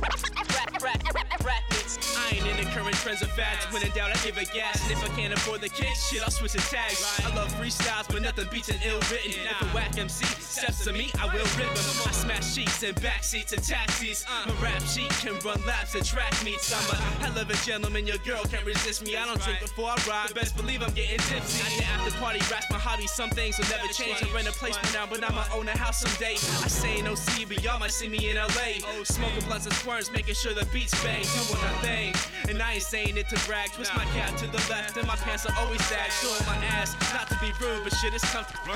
Rap, 0.00 0.82
rap, 0.82 1.44
rap, 1.44 1.62
meets. 1.70 1.98
I 2.16 2.36
ain't 2.36 2.46
in 2.46 2.56
the 2.56 2.70
current 2.70 2.96
trends 2.96 3.20
of 3.20 3.28
fads. 3.32 3.64
When 3.72 3.82
in 3.82 3.90
doubt, 3.90 4.10
I 4.10 4.18
give 4.24 4.38
a 4.38 4.44
gas. 4.46 4.80
And 4.84 4.92
if 4.92 5.04
I 5.04 5.08
can't 5.14 5.34
afford 5.34 5.60
the 5.60 5.68
kick, 5.68 5.94
shit, 5.94 6.22
I'll 6.22 6.30
switch 6.30 6.52
the 6.52 6.60
tags. 6.60 7.04
I 7.24 7.34
love 7.34 7.52
freestyles, 7.54 8.08
but 8.08 8.22
nothing 8.22 8.46
beats 8.50 8.70
an 8.70 8.76
ill 8.86 9.00
written. 9.10 9.32
If 9.32 9.60
a 9.60 9.64
whack 9.76 9.98
MC 9.98 10.24
steps 10.24 10.84
to 10.84 10.92
me, 10.92 11.10
I 11.20 11.26
will 11.26 11.44
rip 11.60 11.68
him. 11.68 12.08
I 12.08 12.12
smash 12.12 12.54
sheets 12.54 12.82
and 12.82 12.96
backseats 12.96 13.52
and 13.52 13.62
taxis. 13.62 14.24
My 14.46 14.54
rap 14.62 14.80
sheet 14.82 15.10
can 15.20 15.34
run 15.44 15.60
laps 15.66 15.94
at 15.94 16.06
track 16.06 16.32
meets. 16.42 16.72
I'm 16.72 16.88
a 16.90 16.96
hell 17.20 17.38
of 17.38 17.50
a 17.50 17.56
gentleman, 17.66 18.06
your 18.06 18.18
girl 18.18 18.44
can't 18.44 18.64
resist 18.64 19.04
me. 19.04 19.16
I 19.16 19.26
don't 19.26 19.40
drink 19.42 19.60
before 19.60 19.90
I 19.90 19.96
ride, 20.08 20.34
best 20.34 20.56
believe 20.56 20.82
I'm 20.82 20.94
getting 20.94 21.18
tipsy. 21.18 21.80
The 21.80 21.84
after 21.84 22.16
party, 22.18 22.40
raps 22.50 22.70
my 22.70 22.78
hobby. 22.78 23.06
Some 23.06 23.30
things 23.30 23.58
will 23.58 23.68
never 23.68 23.88
change. 23.92 24.22
I 24.22 24.34
rent 24.34 24.48
a 24.48 24.52
place 24.52 24.76
for 24.78 24.96
now, 24.96 25.04
but 25.04 25.22
I'ma 25.22 25.44
own 25.54 25.68
a 25.68 25.76
house 25.76 26.00
someday. 26.00 26.36
I 26.62 26.68
say 26.68 27.02
no 27.02 27.16
C, 27.16 27.44
but 27.44 27.62
y'all 27.64 27.80
might 27.80 27.90
see 27.90 28.08
me 28.08 28.30
in 28.30 28.36
LA. 28.36 28.78
Oh, 28.86 29.02
smoking 29.02 29.44
blunts 29.46 29.66
and 29.66 29.74
squirms, 29.74 30.12
making 30.12 30.34
sure 30.34 30.54
the 30.54 30.64
beats 30.66 30.94
bang, 31.02 31.24
doing 31.24 31.60
my 31.60 31.72
thing. 31.82 32.14
And 32.48 32.62
I 32.62 32.74
ain't 32.74 32.82
saying 32.82 33.16
it 33.16 33.28
to 33.30 33.46
brag. 33.46 33.72
Twist 33.72 33.92
my 33.96 34.04
cap 34.14 34.36
to 34.38 34.46
the 34.46 34.62
left, 34.70 34.96
and 34.96 35.06
my 35.06 35.16
pants 35.16 35.44
are 35.44 35.54
always 35.58 35.84
sag. 35.86 36.12
Showing 36.12 36.46
my 36.46 36.64
ass, 36.66 36.94
not 37.12 37.28
to 37.30 37.38
be 37.40 37.50
rude, 37.60 37.82
but 37.82 37.92
shit 37.94 38.14
is 38.14 38.22
comfortable. 38.22 38.74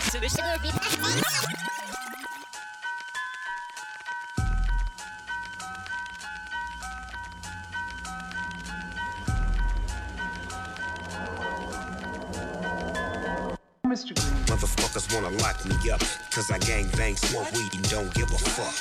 Lock 15.42 15.64
me 15.66 15.90
up, 15.90 16.00
cause 16.30 16.50
I 16.50 16.58
gang 16.58 16.88
bang, 16.96 17.16
smoke 17.16 17.50
weed, 17.52 17.74
and 17.74 17.88
don't 17.90 18.12
give 18.14 18.30
a 18.30 18.38
fuck. 18.38 18.74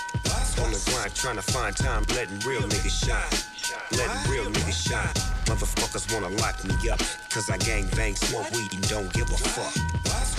On 0.63 0.71
the 0.71 0.81
grind, 0.89 1.13
trying 1.13 1.35
to 1.35 1.41
find 1.41 1.75
time, 1.75 2.03
letting 2.15 2.39
real 2.47 2.61
niggas 2.61 3.05
shine. 3.05 3.31
Letting 3.91 4.31
real 4.31 4.45
niggas 4.45 4.87
shine. 4.89 5.13
Motherfuckers 5.45 6.13
wanna 6.13 6.29
lock 6.37 6.63
me 6.63 6.89
up, 6.89 6.99
cause 7.29 7.49
I 7.49 7.57
gang 7.57 7.87
bang, 7.95 8.15
smoke 8.15 8.49
weed, 8.51 8.73
and 8.73 8.87
don't 8.87 9.11
give 9.13 9.29
a 9.29 9.37
fuck. 9.37 9.75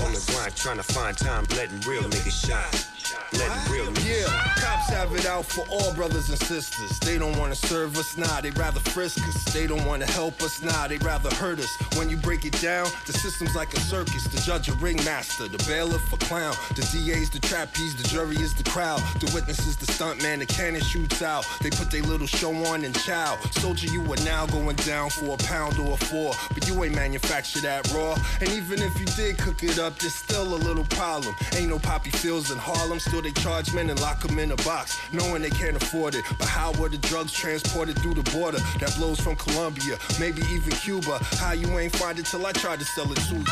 On 0.05 0.13
the 0.13 0.33
grind, 0.33 0.57
trying 0.57 0.77
to 0.79 0.83
find 0.83 1.17
time, 1.17 1.45
letting 1.57 1.81
real 1.81 2.03
niggas 2.03 2.47
shine. 2.47 2.96
Letting 3.33 3.73
real 3.73 3.87
Yeah, 4.07 4.27
cops 4.57 4.89
have 4.91 5.13
it 5.15 5.27
out 5.27 5.45
for 5.45 5.65
all 5.71 5.93
brothers 5.95 6.29
and 6.29 6.39
sisters. 6.39 6.99
They 7.01 7.19
don't 7.19 7.37
wanna 7.39 7.55
serve 7.55 7.97
us, 7.97 8.17
nah, 8.17 8.41
they 8.41 8.51
rather 8.51 8.81
frisk 8.81 9.19
us. 9.29 9.45
They 9.53 9.67
don't 9.67 9.85
wanna 9.85 10.07
help 10.07 10.43
us, 10.43 10.63
nah, 10.63 10.89
they 10.89 10.99
rather 10.99 11.33
hurt 11.35 11.59
us. 11.59 11.73
When 11.97 12.09
you 12.11 12.17
break 12.17 12.45
it 12.45 12.61
down, 12.61 12.87
the 13.07 13.13
system's 13.13 13.55
like 13.55 13.73
a 13.75 13.81
circus. 13.81 14.25
The 14.25 14.41
judge 14.43 14.69
a 14.69 14.73
ringmaster, 14.75 15.49
the 15.49 15.59
bailiff 15.69 16.13
a 16.13 16.17
clown. 16.17 16.55
The 16.75 16.83
DA's 16.93 17.31
the 17.31 17.41
trapeze, 17.41 17.95
the 17.97 18.09
jury 18.09 18.37
is 18.37 18.55
the 18.55 18.65
crowd. 18.65 19.01
The 19.21 19.31
witness 19.35 19.67
is 19.67 19.77
the 19.77 19.87
stuntman, 19.87 20.39
the 20.41 20.47
cannon 20.47 20.83
shoots 20.83 21.23
out. 21.23 21.47
They 21.63 21.71
put 21.71 21.91
their 21.91 22.03
little 22.03 22.27
show 22.27 22.55
on 22.67 22.85
and 22.85 22.95
chow. 23.01 23.39
Soldier, 23.53 23.89
you 23.89 24.03
are 24.13 24.25
now 24.25 24.47
going 24.47 24.77
down 24.77 25.11
for 25.11 25.35
a 25.35 25.37
pound 25.39 25.79
or 25.79 25.95
a 25.95 25.97
four. 25.97 26.35
But 26.55 26.69
you 26.69 26.83
ain't 26.85 26.95
manufactured 26.95 27.63
that 27.63 27.91
raw. 27.93 28.17
And 28.41 28.49
even 28.51 28.83
if 28.83 28.99
you 28.99 29.07
did 29.07 29.39
cook 29.39 29.63
it 29.63 29.79
up, 29.79 29.99
there's 29.99 30.15
still 30.15 30.55
a 30.55 30.61
little 30.69 30.85
problem. 30.85 31.35
Ain't 31.57 31.69
no 31.69 31.79
poppy 31.79 32.11
fields 32.11 32.51
in 32.51 32.59
Harlem, 32.59 32.96
still 33.01 33.23
they 33.23 33.33
charge 33.33 33.73
men 33.75 33.91
and 33.91 34.01
lock 34.01 34.21
them 34.21 34.39
in 34.39 34.53
a 34.53 34.57
box, 34.57 34.99
knowing 35.13 35.43
they 35.43 35.51
can't 35.51 35.77
afford 35.77 36.15
it. 36.15 36.25
But 36.39 36.49
how 36.49 36.73
were 36.73 36.89
the 36.89 36.99
drugs 36.99 37.33
transported 37.33 37.99
through 37.99 38.15
the 38.15 38.31
border 38.31 38.59
that 38.81 38.95
blows 38.97 39.21
from 39.21 39.37
Colombia, 39.37 39.99
maybe 40.19 40.43
even 40.51 40.73
Cuba? 40.73 41.19
How 41.39 41.53
you 41.53 41.79
ain't 41.79 41.95
find 41.97 42.19
it 42.19 42.27
till 42.27 42.45
I 42.47 42.53
tried 42.53 42.79
to 42.79 42.85
sell 42.85 43.11
it 43.11 43.19
to 43.29 43.35
you? 43.37 43.45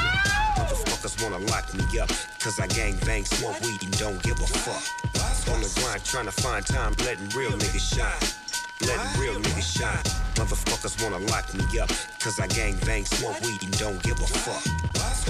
Motherfuckers 0.56 1.22
wanna 1.22 1.38
lock 1.46 1.72
me 1.74 1.98
up, 1.98 2.08
cause 2.40 2.60
I 2.60 2.66
gang 2.68 2.96
bang, 3.04 3.24
smoke 3.24 3.60
weed, 3.62 3.82
and 3.82 3.98
don't 3.98 4.22
give 4.22 4.40
a 4.40 4.46
fuck. 4.46 4.82
On 5.52 5.60
the 5.60 5.80
grind, 5.80 6.04
trying 6.04 6.26
to 6.26 6.32
find 6.32 6.64
time, 6.64 6.94
letting 7.04 7.28
real 7.36 7.52
niggas 7.52 7.94
shine. 7.96 8.22
Letting 8.80 9.20
real 9.20 9.40
niggas 9.40 9.78
shine. 9.78 10.04
Motherfuckers 10.34 11.02
wanna 11.02 11.18
lock 11.26 11.52
me 11.54 11.78
up, 11.78 11.90
cause 12.20 12.40
I 12.40 12.46
gang 12.46 12.76
bang, 12.86 13.04
smoke 13.04 13.40
weed, 13.42 13.62
and 13.62 13.76
don't 13.78 14.02
give 14.02 14.18
a 14.20 14.26
fuck. 14.26 14.64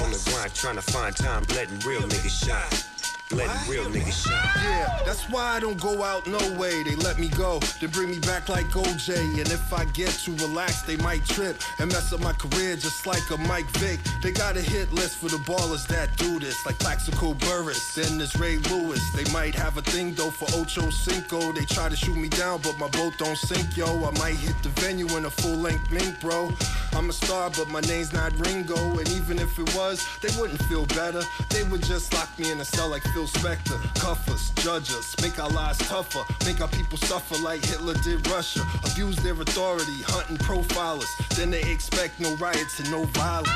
On 0.02 0.10
the 0.10 0.30
grind, 0.30 0.54
trying 0.54 0.76
to 0.76 0.82
find 0.82 1.14
time, 1.16 1.44
letting 1.54 1.78
real 1.80 2.02
niggas 2.02 2.46
shine. 2.46 2.93
Letting 3.30 3.70
real 3.70 3.84
niggas 3.86 4.26
shine. 4.26 4.64
Yeah, 4.64 5.00
that's 5.06 5.28
why 5.30 5.56
I 5.56 5.60
don't 5.60 5.80
go 5.80 6.02
out 6.02 6.26
no 6.26 6.38
way. 6.58 6.82
They 6.82 6.94
let 6.96 7.18
me 7.18 7.28
go, 7.28 7.58
they 7.80 7.86
bring 7.86 8.10
me 8.10 8.18
back 8.18 8.50
like 8.50 8.66
OJ. 8.66 9.16
And 9.16 9.50
if 9.50 9.72
I 9.72 9.86
get 9.86 10.10
too 10.10 10.34
relaxed, 10.36 10.86
they 10.86 10.96
might 10.96 11.24
trip 11.24 11.56
and 11.78 11.90
mess 11.90 12.12
up 12.12 12.20
my 12.20 12.34
career 12.34 12.76
just 12.76 13.06
like 13.06 13.22
a 13.30 13.38
Mike 13.38 13.68
Vick. 13.78 13.98
They 14.22 14.30
got 14.30 14.56
a 14.56 14.60
hit 14.60 14.92
list 14.92 15.16
for 15.16 15.28
the 15.28 15.38
ballers 15.38 15.86
that 15.88 16.14
do 16.18 16.38
this, 16.38 16.64
like 16.66 16.78
Plaxico 16.78 17.32
Burress. 17.34 17.96
and 17.96 18.20
there's 18.20 18.36
Ray 18.36 18.58
Lewis. 18.58 19.00
They 19.12 19.30
might 19.32 19.54
have 19.54 19.78
a 19.78 19.82
thing 19.82 20.14
though 20.14 20.30
for 20.30 20.46
Ocho 20.60 20.90
Cinco. 20.90 21.52
They 21.52 21.64
try 21.64 21.88
to 21.88 21.96
shoot 21.96 22.16
me 22.16 22.28
down, 22.28 22.60
but 22.62 22.78
my 22.78 22.88
boat 22.88 23.14
don't 23.18 23.38
sink, 23.38 23.74
yo. 23.76 23.86
I 24.04 24.10
might 24.18 24.36
hit 24.36 24.54
the 24.62 24.68
venue 24.80 25.08
in 25.16 25.24
a 25.24 25.30
full 25.30 25.56
length 25.56 25.90
mink, 25.90 26.20
bro. 26.20 26.52
I'm 26.92 27.08
a 27.08 27.12
star, 27.12 27.50
but 27.50 27.68
my 27.70 27.80
name's 27.80 28.12
not 28.12 28.38
Ringo. 28.38 28.98
And 28.98 29.08
even 29.10 29.38
if 29.38 29.58
it 29.58 29.74
was, 29.74 30.06
they 30.20 30.28
wouldn't 30.38 30.62
feel 30.64 30.86
better. 30.86 31.22
They 31.48 31.64
would 31.64 31.82
just 31.82 32.12
lock 32.12 32.28
me 32.38 32.52
in 32.52 32.60
a 32.60 32.64
cell 32.64 32.88
like 32.88 33.02
Phil 33.14 33.23
Spector. 33.26 33.78
Cuff 34.00 34.28
us, 34.28 34.50
judge 34.62 34.90
us, 34.90 35.14
make 35.22 35.38
our 35.38 35.50
lives 35.50 35.78
tougher. 35.88 36.24
Make 36.44 36.60
our 36.60 36.68
people 36.68 36.98
suffer 36.98 37.36
like 37.42 37.64
Hitler 37.64 37.94
did 38.02 38.26
Russia. 38.28 38.60
Abuse 38.90 39.16
their 39.16 39.34
authority, 39.40 40.02
hunting 40.06 40.36
profilers. 40.38 41.08
Then 41.36 41.50
they 41.50 41.62
expect 41.62 42.20
no 42.20 42.34
riots 42.36 42.80
and 42.80 42.90
no 42.90 43.04
violence. 43.04 43.48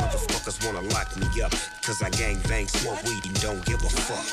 Motherfuckers 0.00 0.64
wanna 0.66 0.86
lock 0.88 1.16
me 1.16 1.26
up, 1.42 1.52
cause 1.82 2.02
I 2.02 2.10
gang 2.10 2.38
bang, 2.48 2.66
smoke 2.68 3.02
weed, 3.04 3.24
and 3.24 3.40
don't 3.40 3.64
give 3.64 3.82
a 3.82 3.88
fuck. 3.88 4.26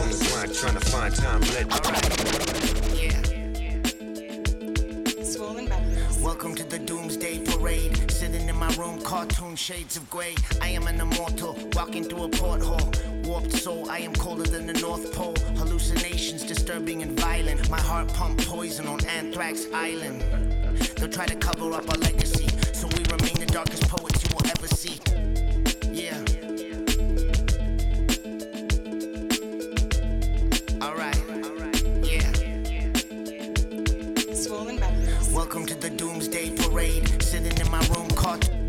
On 0.00 0.08
the 0.08 0.16
grind, 0.30 0.54
trying 0.54 0.74
to 0.74 0.80
find 0.90 1.14
time, 1.14 1.40
letting 1.52 1.70
Swollen 5.24 5.66
bellies. 5.66 6.18
Welcome 6.18 6.54
to 6.54 6.64
the 6.64 6.78
Doomsday 6.78 7.40
Parade. 7.46 8.10
Sitting 8.10 8.48
in 8.48 8.56
my 8.56 8.72
room, 8.76 9.00
cartoon 9.02 9.56
shades 9.56 9.96
of 9.96 10.08
gray. 10.08 10.34
I 10.60 10.68
am 10.68 10.86
an 10.86 11.00
immortal, 11.00 11.56
walking 11.74 12.04
through 12.04 12.24
a 12.24 12.28
porthole. 12.28 13.11
Warped 13.24 13.52
soul, 13.52 13.88
I 13.88 13.98
am 13.98 14.12
colder 14.14 14.42
than 14.42 14.66
the 14.66 14.72
North 14.74 15.12
Pole. 15.12 15.36
Hallucinations 15.56 16.42
disturbing 16.44 17.02
and 17.02 17.18
violent. 17.20 17.70
My 17.70 17.80
heart 17.80 18.12
pump 18.14 18.44
poison 18.44 18.88
on 18.88 19.04
Anthrax 19.06 19.66
Island. 19.72 20.22
They'll 20.96 21.08
try 21.08 21.26
to 21.26 21.36
cover 21.36 21.72
up 21.72 21.88
our 21.88 21.98
legacy, 21.98 22.48
so 22.72 22.88
we 22.88 23.04
remain 23.04 23.34
the 23.38 23.46
darkest 23.46 23.88
poets 23.88 24.24
you 24.24 24.30
will 24.34 24.46
ever 24.50 24.66
see. 24.66 24.98
Yeah. 25.92 26.18
Alright. 30.82 31.22
Yeah. 32.02 32.32
Swollen 34.34 34.78
bellies. 34.78 35.32
Welcome 35.32 35.66
to 35.66 35.74
the 35.74 35.90
Doomsday 35.90 36.56
Parade. 36.56 37.22
Sitting 37.22 37.56
in 37.56 37.70
my 37.70 37.86
room, 37.88 38.08
caught. 38.10 38.61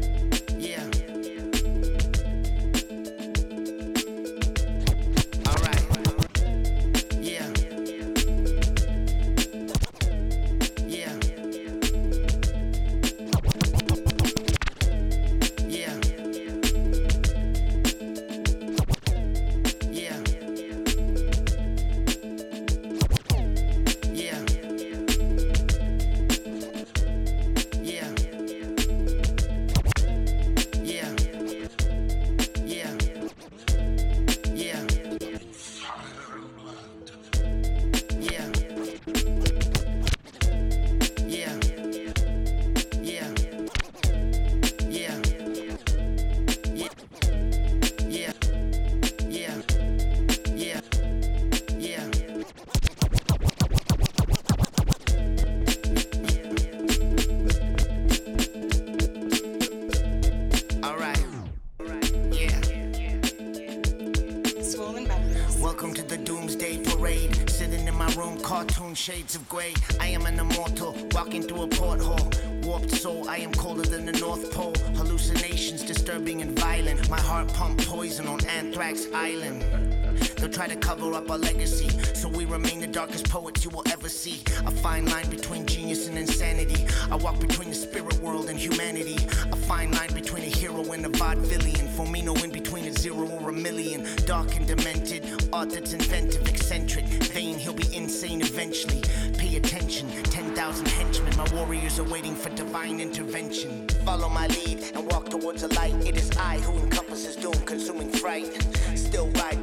Up 81.24 81.32
our 81.32 81.38
legacy, 81.38 81.90
so 82.14 82.28
we 82.28 82.46
remain 82.46 82.80
the 82.80 82.88
darkest 82.88 83.30
poets 83.30 83.64
you 83.64 83.70
will 83.70 83.84
ever 83.92 84.10
see. 84.10 84.42
A 84.66 84.72
fine 84.72 85.06
line 85.06 85.30
between 85.30 85.66
genius 85.66 86.08
and 86.08 86.18
insanity. 86.18 86.86
I 87.12 87.16
walk 87.16 87.40
between 87.40 87.70
the 87.70 87.76
spirit 87.76 88.16
world 88.20 88.50
and 88.50 88.60
humanity. 88.60 89.18
A 89.52 89.56
fine 89.56 89.92
line 89.92 90.14
between 90.14 90.44
a 90.44 90.48
hero 90.48 90.84
and 90.92 91.06
a 91.06 91.10
vaudevillian. 91.10 91.88
For 91.96 92.06
me, 92.08 92.22
no 92.22 92.34
in 92.36 92.52
between 92.52 92.86
a 92.86 92.92
zero 92.92 93.28
or 93.28 93.50
a 93.50 93.54
million. 93.54 94.06
Dark 94.26 94.56
and 94.56 94.68
demented, 94.68 95.48
art 95.54 95.70
that's 95.70 95.94
inventive, 95.94 96.48
eccentric. 96.48 97.06
Vain, 97.06 97.58
he'll 97.58 97.74
be 97.74 97.96
insane 97.96 98.42
eventually. 98.42 99.02
Pay 99.38 99.56
attention, 99.56 100.10
10,000 100.24 100.88
henchmen. 100.88 101.36
My 101.38 101.48
warriors 101.54 102.00
are 102.00 102.10
waiting 102.10 102.36
for 102.36 102.50
divine 102.50 103.00
intervention. 103.00 103.88
Follow 104.06 104.30
my 104.30 104.48
lead 104.48 104.92
and 104.96 105.10
walk 105.12 105.30
towards 105.30 105.64
a 105.64 105.68
light. 105.76 105.96
It 106.06 106.18
is 106.18 106.32
I 106.38 106.60
who 106.60 106.78
encompasses 106.78 107.36
doom, 107.36 107.54
consuming 107.66 108.10
fright. 108.10 108.48
Still 108.96 109.30
ride 109.32 109.63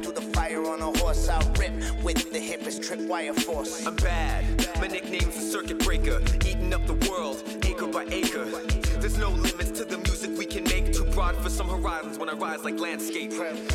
I'll 1.29 1.47
rip 1.53 1.71
with 2.03 2.31
the 2.31 2.39
hippest 2.39 2.87
tripwire 2.87 3.35
force. 3.35 3.85
I'm 3.85 3.95
bad. 3.95 4.67
My 4.79 4.87
nickname's 4.87 5.37
a 5.37 5.41
circuit 5.41 5.79
breaker, 5.79 6.21
eating 6.45 6.73
up 6.73 6.85
the 6.87 6.95
world, 7.09 7.43
acre 7.63 7.87
by 7.87 8.05
acre. 8.05 8.45
There's 8.99 9.17
no 9.17 9.29
limits 9.29 9.71
to 9.79 9.85
the 9.85 9.97
music 9.97 10.37
we 10.37 10.45
can 10.45 10.63
make. 10.65 10.93
Too 10.93 11.05
broad 11.05 11.35
for 11.37 11.49
some 11.49 11.67
horizons 11.67 12.19
when 12.19 12.29
I 12.29 12.33
rise 12.33 12.63
like 12.63 12.79
landscape. 12.79 13.31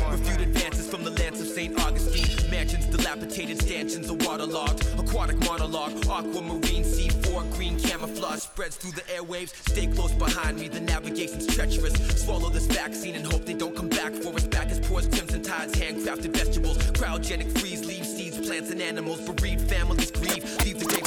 Reviewed 0.09 0.41
advances 0.41 0.89
from 0.89 1.03
the 1.03 1.11
lands 1.11 1.41
of 1.41 1.47
St. 1.47 1.77
Augustine. 1.81 2.49
Mansions, 2.49 2.85
dilapidated 2.85 3.61
stanchions, 3.61 4.09
are 4.09 4.15
waterlogged. 4.15 4.87
Aquatic 4.97 5.37
monologue, 5.39 5.91
aquamarine, 6.05 6.83
C4, 6.83 7.53
green 7.55 7.77
camouflage 7.79 8.39
spreads 8.39 8.77
through 8.77 8.91
the 8.91 9.01
airwaves. 9.01 9.49
Stay 9.69 9.87
close 9.87 10.13
behind 10.13 10.59
me, 10.59 10.69
the 10.69 10.79
navigation's 10.79 11.45
treacherous. 11.47 11.93
Swallow 12.23 12.49
this 12.49 12.67
vaccine 12.67 13.15
and 13.15 13.25
hope 13.25 13.45
they 13.45 13.53
don't 13.53 13.75
come 13.75 13.89
back 13.89 14.13
for 14.13 14.33
us. 14.33 14.47
Back 14.47 14.69
as 14.69 14.79
pesticides, 14.79 15.73
handcrafted 15.73 16.31
vegetables, 16.31 16.36
cryogenic 17.17 17.59
freeze, 17.59 17.85
leaves, 17.85 18.15
seeds, 18.15 18.39
plants, 18.39 18.69
and 18.71 18.81
animals. 18.81 19.21
Bereaved 19.21 19.69
families 19.69 20.11
grieve. 20.11 20.43
Leave 20.63 20.79
the 20.79 20.85
great 20.85 21.06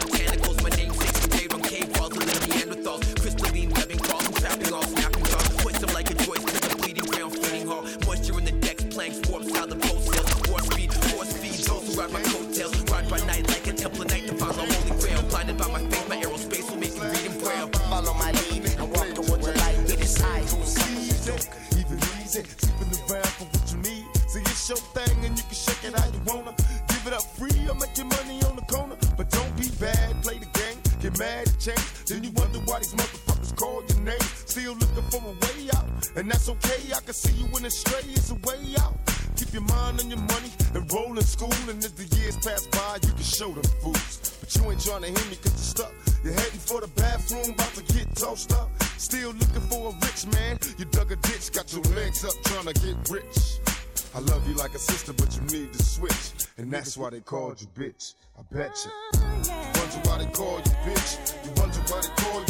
called 57.50 57.60
you 57.62 57.84
bitch. 57.84 58.14
I 58.38 58.42
bet 58.54 58.76
you. 58.84 59.20
Wonder 59.20 60.08
why 60.08 60.18
they 60.18 60.30
call 60.30 60.58
you 60.58 60.72
bitch. 60.86 61.34
You 61.44 61.50
wonder 61.60 61.80
why 61.88 62.00
they 62.00 62.22
call 62.22 62.40
you 62.40 62.49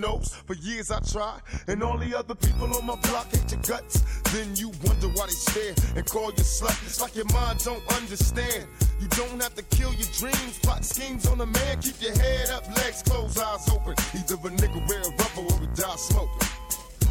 for 0.00 0.54
years 0.54 0.90
I 0.90 1.00
tried. 1.00 1.40
And 1.66 1.82
all 1.82 1.98
the 1.98 2.16
other 2.16 2.34
people 2.34 2.74
on 2.74 2.86
my 2.86 2.96
block 2.96 3.28
hate 3.30 3.50
your 3.50 3.60
guts. 3.60 4.00
Then 4.32 4.54
you 4.56 4.70
wonder 4.84 5.08
why 5.08 5.26
they 5.26 5.32
stare 5.32 5.74
and 5.96 6.06
call 6.06 6.30
you 6.30 6.44
slut. 6.44 6.76
It's 6.86 7.00
like 7.00 7.14
your 7.16 7.26
mind 7.32 7.60
don't 7.64 7.86
understand. 7.94 8.66
You 9.00 9.08
don't 9.08 9.40
have 9.42 9.54
to 9.54 9.62
kill 9.62 9.92
your 9.94 10.08
dreams, 10.12 10.58
plot 10.62 10.84
schemes 10.84 11.26
on 11.26 11.40
a 11.40 11.46
man. 11.46 11.80
Keep 11.80 12.00
your 12.00 12.16
head 12.16 12.50
up, 12.50 12.66
legs 12.76 13.02
closed, 13.02 13.38
eyes 13.38 13.68
open. 13.68 13.94
Either 14.14 14.34
a 14.34 14.50
nigga 14.50 14.88
wear 14.88 15.00
a 15.00 15.10
rubber 15.10 15.52
or 15.52 15.60
we 15.60 15.66
die 15.74 15.96
smoking. 15.96 16.48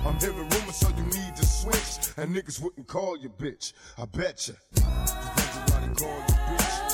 I'm 0.05 0.17
hearing 0.19 0.37
rumors, 0.37 0.75
so 0.75 0.87
you 0.89 1.03
need 1.03 1.35
to 1.35 1.45
switch. 1.45 2.13
And 2.17 2.35
niggas 2.35 2.61
wouldn't 2.61 2.87
call 2.87 3.17
you 3.17 3.29
bitch. 3.29 3.73
I 3.97 4.05
bet 4.05 4.47
you. 4.47 4.55
You 4.75 4.83
wonder 4.83 5.73
why 5.73 5.79
they 5.81 5.93
call 5.93 6.17
you 6.17 6.57
bitch. 6.57 6.88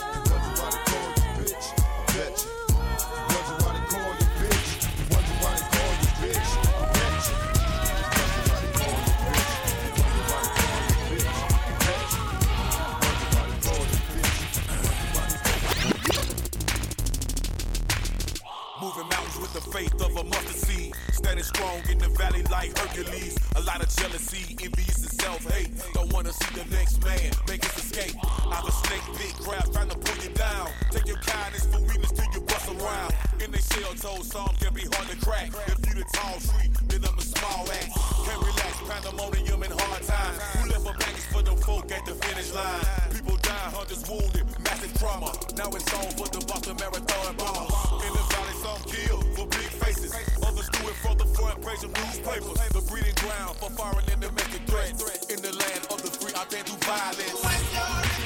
Faith 19.76 20.02
of 20.02 20.16
a 20.16 20.24
mustard 20.24 20.56
seed. 20.56 20.96
Standing 21.12 21.44
strong 21.44 21.80
in 21.92 21.98
the 21.98 22.08
valley 22.16 22.44
like 22.44 22.72
Hercules. 22.80 23.36
A 23.56 23.62
lot 23.62 23.84
of 23.84 23.90
jealousy, 23.90 24.56
envious, 24.64 25.04
and 25.04 25.12
self-hate. 25.20 25.72
Don't 25.94 26.12
wanna 26.14 26.32
see 26.32 26.52
the 26.56 26.66
next 26.72 27.04
man 27.04 27.32
make 27.50 27.64
his 27.64 27.76
escape. 27.84 28.16
I'm 28.24 28.66
a 28.66 28.72
snake 28.72 29.04
big 29.20 29.34
crab 29.44 29.68
trying 29.74 29.90
to 29.90 29.98
pull 29.98 30.18
you 30.24 30.32
down. 30.32 30.70
Take 30.92 31.08
your 31.08 31.20
kindness 31.20 31.66
for 31.68 31.82
weakness 31.82 32.12
till 32.12 32.32
you 32.32 32.42
bust 32.48 32.70
around. 32.72 33.12
In 33.44 33.52
they 33.52 33.64
shell 33.72 33.94
told 33.96 34.24
some 34.24 34.54
can 34.62 34.74
be 34.74 34.88
hard 34.94 35.08
to 35.12 35.18
crack. 35.26 35.52
If 35.68 35.80
you 35.88 35.94
the 36.00 36.06
tall 36.16 36.40
tree, 36.40 36.72
then 36.88 37.04
I'm 37.04 37.18
a 37.20 37.26
small 37.36 37.68
axe. 37.68 37.92
Can't 38.26 38.42
relax, 38.48 38.74
pandemonium 38.88 39.64
in 39.64 39.72
hard 39.76 40.04
times. 40.08 40.38
Who 40.56 40.72
left 40.72 40.88
a 40.88 40.94
baggage 41.04 41.28
for 41.36 41.42
the 41.44 41.56
folk 41.68 41.92
at 41.92 42.06
the 42.06 42.16
finish 42.24 42.54
line? 42.54 42.86
People 43.12 43.36
die, 43.44 43.68
hundreds 43.76 44.08
wounded, 44.08 44.46
massive 44.64 44.94
trauma. 45.00 45.36
Now 45.60 45.68
it's 45.76 45.92
on 46.00 46.12
for 46.16 46.28
the 46.32 46.40
Boston 46.48 46.78
Marathon 46.80 47.36
bombers. 47.36 48.25
Some 48.66 48.82
kill 48.86 49.22
for 49.38 49.46
big 49.46 49.70
faces. 49.78 50.12
Others 50.42 50.70
do 50.70 50.88
it 50.90 50.96
for 51.06 51.14
the 51.14 51.26
front 51.38 51.62
page 51.62 51.84
of 51.84 51.94
newspapers. 51.94 52.58
The 52.74 52.82
breeding 52.90 53.14
ground 53.22 53.58
for 53.58 53.70
foreign 53.70 54.10
and 54.12 54.20
domestic 54.20 54.66
threats. 54.66 55.30
In 55.30 55.40
the 55.40 55.54
land 55.54 55.86
of 55.92 56.02
the 56.02 56.10
free, 56.10 56.34
out 56.34 56.50
there 56.50 56.64
through 56.64 56.82
violence. 56.82 57.44
When 57.46 57.62
you're 57.78 58.26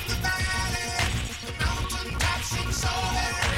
mountain 1.59 2.19
top 2.19 2.41
seems 2.41 2.77
so 2.77 3.48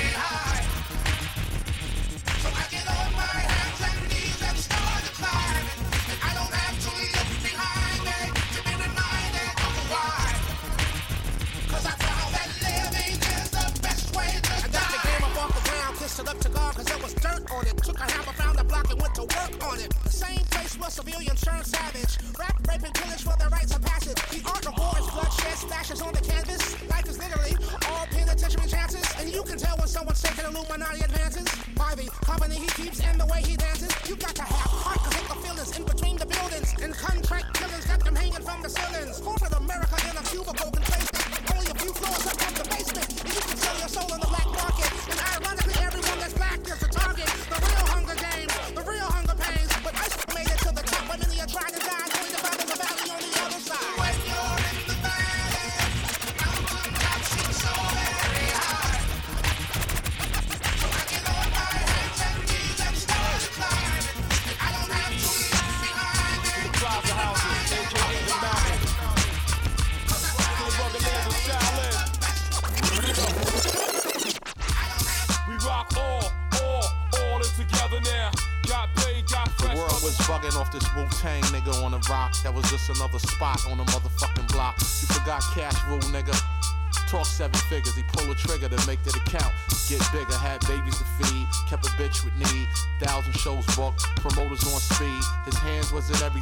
on 17.52 17.68
it. 17.68 17.78
Took 17.84 18.00
a 18.00 18.08
hammer, 18.12 18.34
found 18.34 18.60
a 18.60 18.64
block 18.64 18.90
and 18.90 19.00
went 19.02 19.16
to 19.16 19.24
work 19.24 19.54
on 19.68 19.80
it. 19.80 19.92
The 20.04 20.10
same 20.10 20.44
place 20.52 20.78
where 20.80 20.90
civilians 20.90 21.42
turn 21.42 21.64
savage. 21.64 22.18
Rap, 22.40 22.56
rape, 22.68 22.84
and 22.84 22.94
pillage 22.94 23.24
for 23.24 23.36
their 23.38 23.50
rights 23.50 23.76
of 23.76 23.82
passage. 23.82 24.20
The 24.32 24.42
art 24.48 24.66
of 24.68 24.74
war 24.80 24.94
is 25.00 25.08
bloodshed, 25.12 25.58
splashes 25.58 26.02
on 26.02 26.14
the 26.14 26.22
canvas. 26.22 26.64
Life 26.90 27.08
is 27.10 27.18
literally 27.20 27.56
all 27.90 28.06
penitentiary 28.08 28.68
chances. 28.68 29.06
And 29.20 29.30
you 29.30 29.44
can 29.44 29.58
tell 29.58 29.76
when 29.78 29.88
someone's 29.88 30.22
taking 30.22 30.46
Illuminati 30.46 31.04
advances. 31.04 31.48
By 31.76 31.96
the 31.96 32.08
company 32.24 32.56
he 32.56 32.68
keeps 32.80 33.00
and 33.02 33.20
the 33.20 33.26
way 33.28 33.42
he 33.44 33.56
dances. 33.56 33.92
You 34.08 34.16
got 34.16 34.36
to 34.36 34.44
have 34.44 34.72
heart 34.72 35.00
cause 35.04 35.14
hit 35.14 35.28
the 35.28 35.38
feelings 35.44 35.72
in 35.78 35.84
between 35.86 36.18
the 36.18 36.26
buildings. 36.26 36.70
And 36.82 36.94
contract 36.96 37.54
killers 37.60 37.86
got 37.86 38.00
them 38.04 38.16
hanging 38.16 38.44
from 38.44 38.62
the 38.62 38.70
ceilings. 38.70 39.20
Corporate 39.20 39.54
America 39.54 39.98
in 40.10 40.16
a 40.18 40.24
cubicle 40.24 40.72
can 40.72 40.84
that. 40.88 41.54
Only 41.56 41.72
a 41.72 41.76
few 41.76 41.94
floors 41.94 42.31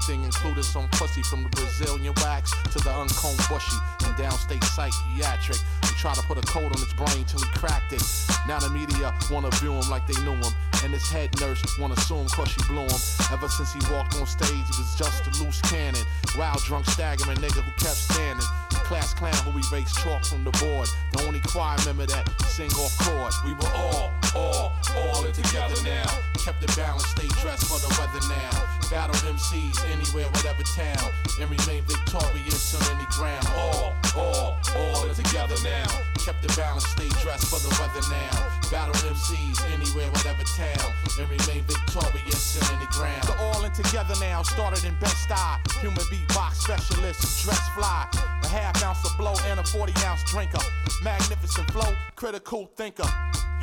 everything, 0.09 0.25
including 0.25 0.63
some 0.63 0.87
pussy 0.89 1.21
from 1.23 1.43
the 1.43 1.49
Brazilian 1.49 2.13
wax 2.17 2.51
to 2.71 2.79
the 2.79 2.89
uncombed 2.89 3.37
bushy 3.49 3.77
and 4.05 4.15
downstate 4.15 4.63
psychiatric. 4.63 5.57
He 5.83 5.95
try 5.95 6.13
to 6.13 6.21
put 6.23 6.37
a 6.37 6.41
code 6.41 6.65
on 6.65 6.79
his 6.79 6.93
brain 6.93 7.25
till 7.25 7.39
he 7.39 7.49
cracked 7.57 7.93
it. 7.93 8.01
Now 8.47 8.59
the 8.59 8.69
media 8.69 9.13
wanna 9.29 9.51
view 9.61 9.73
him 9.73 9.89
like 9.89 10.07
they 10.07 10.19
knew 10.23 10.35
him. 10.35 10.53
and 10.81 10.93
his 10.93 11.09
head 11.09 11.29
nurse 11.41 11.61
wanna 11.77 11.99
sue 12.07 12.15
him 12.15 12.27
cause 12.29 12.47
she 12.47 12.61
blew 12.63 12.87
him. 12.87 13.01
Ever 13.33 13.49
since 13.49 13.73
he 13.73 13.81
walked 13.91 14.15
on 14.15 14.25
stage, 14.25 14.47
he 14.49 14.75
was 14.79 14.95
just 14.97 15.27
a 15.27 15.43
loose 15.43 15.61
cannon. 15.61 16.01
Wild, 16.37 16.63
drunk, 16.63 16.85
staggering 16.85 17.37
nigga 17.37 17.61
who 17.61 17.71
kept 17.83 17.99
standing. 17.99 18.45
Class 18.87 19.13
clown 19.13 19.35
who 19.43 19.51
erased 19.59 19.99
chalk 19.99 20.23
from 20.23 20.43
the 20.45 20.51
board. 20.51 20.87
The 21.11 21.25
only 21.27 21.41
choir 21.41 21.77
member 21.85 22.05
that 22.05 22.25
sing 22.47 22.71
off 22.79 22.97
chord. 22.99 23.33
We 23.45 23.53
were 23.53 23.71
all, 23.75 24.09
all, 24.35 24.73
all 24.95 25.25
in 25.25 25.33
together 25.33 25.75
now. 25.83 26.05
Kept 26.37 26.63
it 26.63 26.75
balanced, 26.75 27.07
stay 27.11 27.27
dressed 27.41 27.65
for 27.65 27.79
the 27.79 27.91
weather 27.99 28.23
now. 28.27 28.79
Battle 28.89 29.15
MCs 29.27 29.85
anywhere, 29.91 30.25
whatever 30.31 30.63
town. 30.63 31.11
And 31.39 31.49
remain 31.49 31.83
victorious 31.83 32.75
on 32.75 32.95
any 32.95 33.05
ground. 33.11 33.45
All, 33.55 33.93
all, 34.15 34.57
all 34.75 35.05
in 35.05 35.15
together 35.15 35.55
now. 35.63 35.87
Kept 36.17 36.43
it 36.43 36.55
balanced, 36.55 36.87
stay 36.89 37.09
dressed 37.21 37.47
for 37.47 37.59
the 37.59 37.69
weather 37.79 38.01
now. 38.09 38.49
Battle 38.71 38.95
MCs 39.09 39.61
anywhere, 39.73 40.09
whatever 40.11 40.43
town. 40.55 40.93
And 41.19 41.29
remain 41.29 41.63
victorious 41.65 42.57
on 42.61 42.77
any 42.77 42.87
ground. 42.87 43.23
The 43.23 43.37
all 43.37 43.63
in 43.63 43.71
together 43.71 44.15
now 44.19 44.43
started 44.43 44.83
in 44.85 44.95
Bed-Stuy. 44.99 45.81
Human 45.81 46.05
beatbox 46.09 46.55
specialist 46.55 47.43
dress 47.43 47.69
fly. 47.75 48.07
A 48.43 48.47
half 48.47 48.83
ounce 48.83 49.05
of 49.05 49.15
blow 49.17 49.35
and 49.45 49.59
a 49.59 49.63
40 49.63 49.93
ounce 50.05 50.23
drinker. 50.31 50.63
Magnificent 51.03 51.69
flow, 51.71 51.93
critical 52.15 52.71
thinker. 52.75 53.07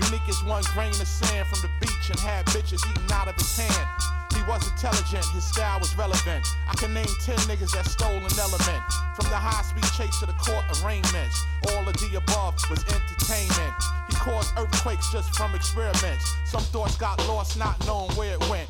Unique 0.04 0.28
as 0.28 0.42
one 0.44 0.62
grain 0.74 0.90
of 0.90 1.08
sand 1.08 1.46
from 1.48 1.60
the 1.62 1.70
beach 1.80 2.10
and 2.10 2.20
had 2.20 2.44
bitches 2.46 2.84
eating 2.90 3.10
out 3.12 3.28
of 3.28 3.34
his 3.34 3.56
hand. 3.56 3.88
He 4.36 4.42
was 4.44 4.68
intelligent, 4.68 5.24
his 5.32 5.44
style 5.44 5.80
was 5.80 5.96
relevant. 5.96 6.44
I 6.68 6.74
can 6.76 6.92
name 6.92 7.08
10 7.24 7.36
niggas 7.48 7.72
that 7.72 7.86
stole 7.86 8.10
an 8.10 8.38
element. 8.38 8.84
From 9.16 9.30
the 9.30 9.40
high 9.40 9.62
speed 9.62 9.88
chase 9.96 10.18
to 10.20 10.26
the 10.26 10.34
court 10.34 10.64
arraignments. 10.82 11.40
All 11.72 11.88
of 11.88 11.96
the 11.96 12.16
above 12.16 12.54
was 12.68 12.84
entertainment. 12.84 13.74
He 14.08 14.16
caused 14.16 14.52
earthquakes 14.58 15.10
just 15.10 15.34
from 15.34 15.54
experiments. 15.54 16.24
Some 16.44 16.62
thoughts 16.74 16.96
got 16.96 17.18
lost, 17.28 17.58
not 17.58 17.74
knowing 17.86 18.10
where 18.12 18.34
it 18.34 18.50
went. 18.50 18.68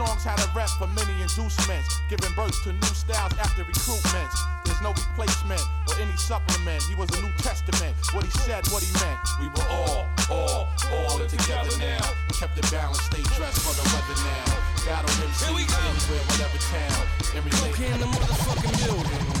Songs 0.00 0.24
had 0.24 0.40
a 0.40 0.48
rep 0.56 0.70
for 0.80 0.86
many 0.96 1.12
inducements, 1.20 2.00
giving 2.08 2.32
birth 2.32 2.56
to 2.64 2.72
new 2.72 2.94
styles 2.96 3.36
after 3.36 3.64
recruitments. 3.64 4.32
There's 4.64 4.80
no 4.80 4.96
replacement 4.96 5.60
or 5.60 6.00
any 6.00 6.16
supplement. 6.16 6.82
He 6.84 6.94
was 6.94 7.10
a 7.18 7.20
New 7.20 7.30
Testament. 7.36 7.94
What 8.12 8.24
he 8.24 8.30
said, 8.30 8.66
what 8.72 8.82
he 8.82 8.88
meant. 8.96 9.20
We 9.38 9.48
were 9.52 9.68
all, 9.68 10.08
all, 10.30 10.72
all 10.88 11.18
together 11.28 11.76
now. 11.76 12.00
Kept 12.32 12.56
it 12.56 12.70
balanced, 12.72 13.12
stay 13.12 13.20
dressed 13.36 13.60
for 13.60 13.76
the 13.76 13.84
weather 13.92 14.16
now. 14.24 14.88
Battle 14.88 15.12
MCs 15.20 15.44
Here 15.44 15.54
we 15.54 15.64
go. 15.68 15.76
anywhere, 15.84 16.24
whatever 16.32 16.58
town. 16.72 17.04
And 17.36 17.44
remain 17.44 17.92
in 17.92 18.00
the 18.00 18.06
motherfucking 18.06 18.86
building. 18.86 19.39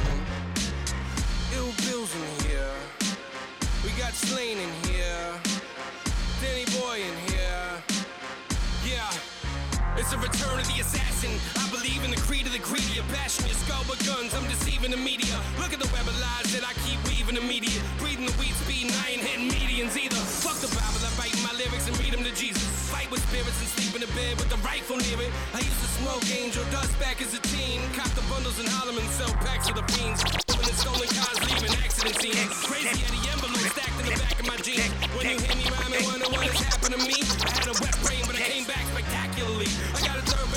In 11.90 12.14
the 12.14 12.22
creed 12.22 12.46
of 12.46 12.54
the 12.54 12.62
greedy, 12.62 13.02
a 13.02 13.04
passion. 13.10 13.44
Your 13.50 13.58
skull 13.66 13.82
with 13.90 13.98
guns, 14.06 14.30
I'm 14.32 14.46
deceiving 14.46 14.94
the 14.94 14.96
media. 14.96 15.34
Look 15.58 15.74
at 15.74 15.82
the 15.82 15.90
web 15.90 16.06
of 16.06 16.14
lies 16.22 16.48
that 16.54 16.62
I 16.62 16.72
keep 16.86 16.96
weaving 17.10 17.34
the 17.34 17.42
media. 17.42 17.76
Breathing 17.98 18.30
the 18.30 18.34
weed 18.38 18.54
speed, 18.62 18.88
I 19.04 19.18
ain't 19.18 19.22
hitting 19.26 19.50
medians 19.50 19.98
either. 19.98 20.16
Fuck 20.16 20.62
the 20.64 20.70
Bible, 20.70 21.02
I 21.02 21.10
write 21.18 21.34
my 21.42 21.52
lyrics 21.58 21.90
and 21.90 21.94
read 22.00 22.14
them 22.14 22.22
to 22.24 22.32
Jesus. 22.32 22.62
Fight 22.88 23.10
with 23.10 23.20
spirits 23.28 23.58
and 23.58 23.68
sleep 23.74 23.92
in 23.98 24.02
the 24.06 24.12
bed 24.16 24.38
with 24.38 24.48
the 24.48 24.56
rifle 24.62 24.96
near 24.96 25.18
it. 25.28 25.32
I 25.52 25.60
used 25.60 25.82
to 25.82 25.90
smoke 26.00 26.24
angel 26.30 26.64
dust 26.72 26.94
back 27.02 27.20
as 27.20 27.34
a 27.36 27.42
teen. 27.52 27.82
Cop 27.92 28.08
the 28.16 28.24
bundles 28.32 28.56
in 28.62 28.66
Harlem 28.70 28.96
and 28.96 29.10
sell 29.14 29.30
packs 29.44 29.68
of 29.68 29.76
the 29.76 29.84
beans. 29.94 30.24
When 30.56 30.64
the 30.64 30.74
stolen 30.74 31.10
cars 31.10 31.38
leaving 31.46 31.74
accident 31.84 32.16
scenes. 32.22 32.54
Crazy 32.64 33.02
at 33.02 33.12
the 33.12 33.22
envelope 33.34 33.66
stacked 33.76 33.98
in 34.00 34.06
the 34.08 34.16
back 34.18 34.38
of 34.40 34.46
my 34.46 34.58
jeans. 34.64 34.90
When 35.14 35.26
you 35.26 35.36
hear 35.36 35.54
me 35.58 35.66
rhyming, 35.68 36.02
wonder 36.06 36.26
what 36.32 36.48
has 36.48 36.58
happened 36.64 36.96
to 36.96 37.00
me. 37.02 37.18
I 37.44 37.50
had 37.60 37.68
a 37.70 37.76
wet 37.78 37.94
brain, 38.02 38.24
but 38.26 38.34
I 38.34 38.42
came 38.46 38.64
back 38.66 38.82
spectacularly. 38.88 39.70
I 39.94 40.00
got 40.02 40.16
a 40.18 40.24
third 40.26 40.49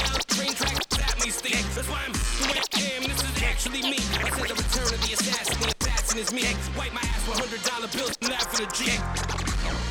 at 1.23 1.25
me, 1.25 1.31
Steve. 1.31 1.75
That's 1.75 1.89
why 1.89 2.03
I'm 2.05 2.11
the 2.11 2.45
way 2.51 2.59
I 2.59 2.79
am. 2.95 3.03
This 3.03 3.23
is 3.23 3.43
actually 3.43 3.81
me. 3.81 3.97
I 4.19 4.29
said 4.29 4.49
the 4.49 4.55
return 4.55 4.89
of 4.93 4.99
the 4.99 5.13
assassin. 5.13 5.57
The 5.59 5.75
assassin 5.79 6.19
is 6.19 6.33
me. 6.33 6.43
Wipe 6.77 6.93
my 6.93 7.01
ass 7.01 7.27
with 7.27 7.39
hundred 7.39 7.63
dollar 7.63 7.87
bills 7.87 8.15
and 8.21 8.29
laugh 8.31 8.47
for 8.51 8.59
the 8.59 8.69
G. 8.75 8.91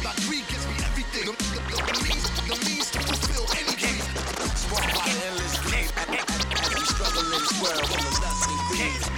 My 0.05 0.13
greed 0.29 0.45
gives 0.49 0.67
me 0.69 0.77
everything. 0.85 1.33
The, 1.33 1.33
the, 1.33 1.61
the, 1.73 1.77
the 1.89 1.97
means, 2.05 2.27
the 2.49 2.57
means 2.69 2.91
to 2.93 2.99
fulfill 3.01 3.47
any 3.57 3.75
dream. 3.81 4.03
Spark 4.57 4.89
by 4.93 5.09
endless 5.09 5.57
greed. 5.65 5.89
As 5.97 6.71
we 6.77 6.85
struggle 6.85 7.25
in 7.25 7.41
this 7.41 7.55
world 7.63 7.81
with 7.81 8.21
lust 8.21 8.49
and 8.49 8.61
greed. 8.69 9.12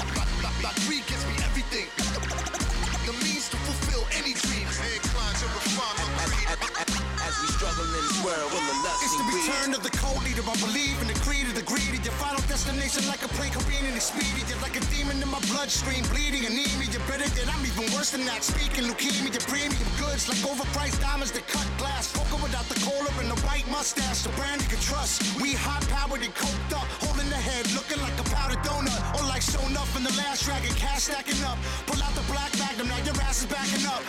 World 8.25 8.51
the 8.51 8.77
lust 8.81 9.05
It's 9.05 9.15
the 9.21 9.27
return 9.29 9.71
of 9.77 9.83
the 9.85 9.93
code 9.93 10.25
leader. 10.25 10.41
I 10.49 10.57
believe 10.57 10.97
in 11.05 11.09
the 11.13 11.19
creed 11.21 11.45
of 11.45 11.55
the 11.55 11.67
greedy. 11.69 12.01
Your 12.01 12.17
final 12.17 12.41
destination 12.49 13.05
like 13.07 13.21
a 13.21 13.29
plane 13.37 13.53
careening 13.53 13.93
and 13.93 14.01
speedy. 14.01 14.41
You're 14.49 14.61
like 14.65 14.77
a 14.81 14.85
demon 14.89 15.21
in 15.21 15.29
my 15.29 15.41
bloodstream, 15.53 16.01
bleeding 16.09 16.49
anemia. 16.49 16.89
You're 16.89 17.05
better 17.05 17.29
than 17.37 17.47
I'm 17.53 17.61
even 17.69 17.85
worse 17.93 18.17
than 18.17 18.25
that. 18.25 18.41
Speaking 18.41 18.89
leukemia, 18.89 19.37
premium 19.45 19.89
goods 20.01 20.25
like 20.27 20.41
overpriced 20.49 20.99
diamonds 21.05 21.33
that 21.37 21.45
cut 21.53 21.69
glass. 21.77 22.09
Poker 22.17 22.41
without 22.41 22.65
the 22.73 22.81
collar 22.81 23.13
and 23.21 23.29
the 23.29 23.39
white 23.45 23.69
mustache. 23.69 24.25
The 24.25 24.33
brand 24.41 24.65
you 24.65 24.69
can 24.73 24.81
trust. 24.81 25.21
We 25.39 25.53
high 25.53 25.85
powered 25.93 26.25
and 26.25 26.35
coked 26.35 26.73
up, 26.73 26.89
holding 27.05 27.29
the 27.29 27.41
head, 27.41 27.69
looking 27.77 28.01
like 28.01 28.17
a 28.17 28.27
powdered 28.33 28.65
donut. 28.65 29.01
Or 29.21 29.25
like 29.29 29.45
shown 29.45 29.77
up 29.77 29.91
in 29.97 30.03
the 30.03 30.15
last 30.17 30.49
dragon, 30.49 30.73
cash 30.81 31.13
stacking 31.13 31.41
up. 31.45 31.61
Pull 31.85 32.01
out 32.01 32.15
the 32.17 32.25
black 32.33 32.51
magnum, 32.57 32.89
now 32.89 33.01
your 33.05 33.17
ass 33.29 33.45
is 33.45 33.49
backing 33.53 33.85
up. 33.85 34.01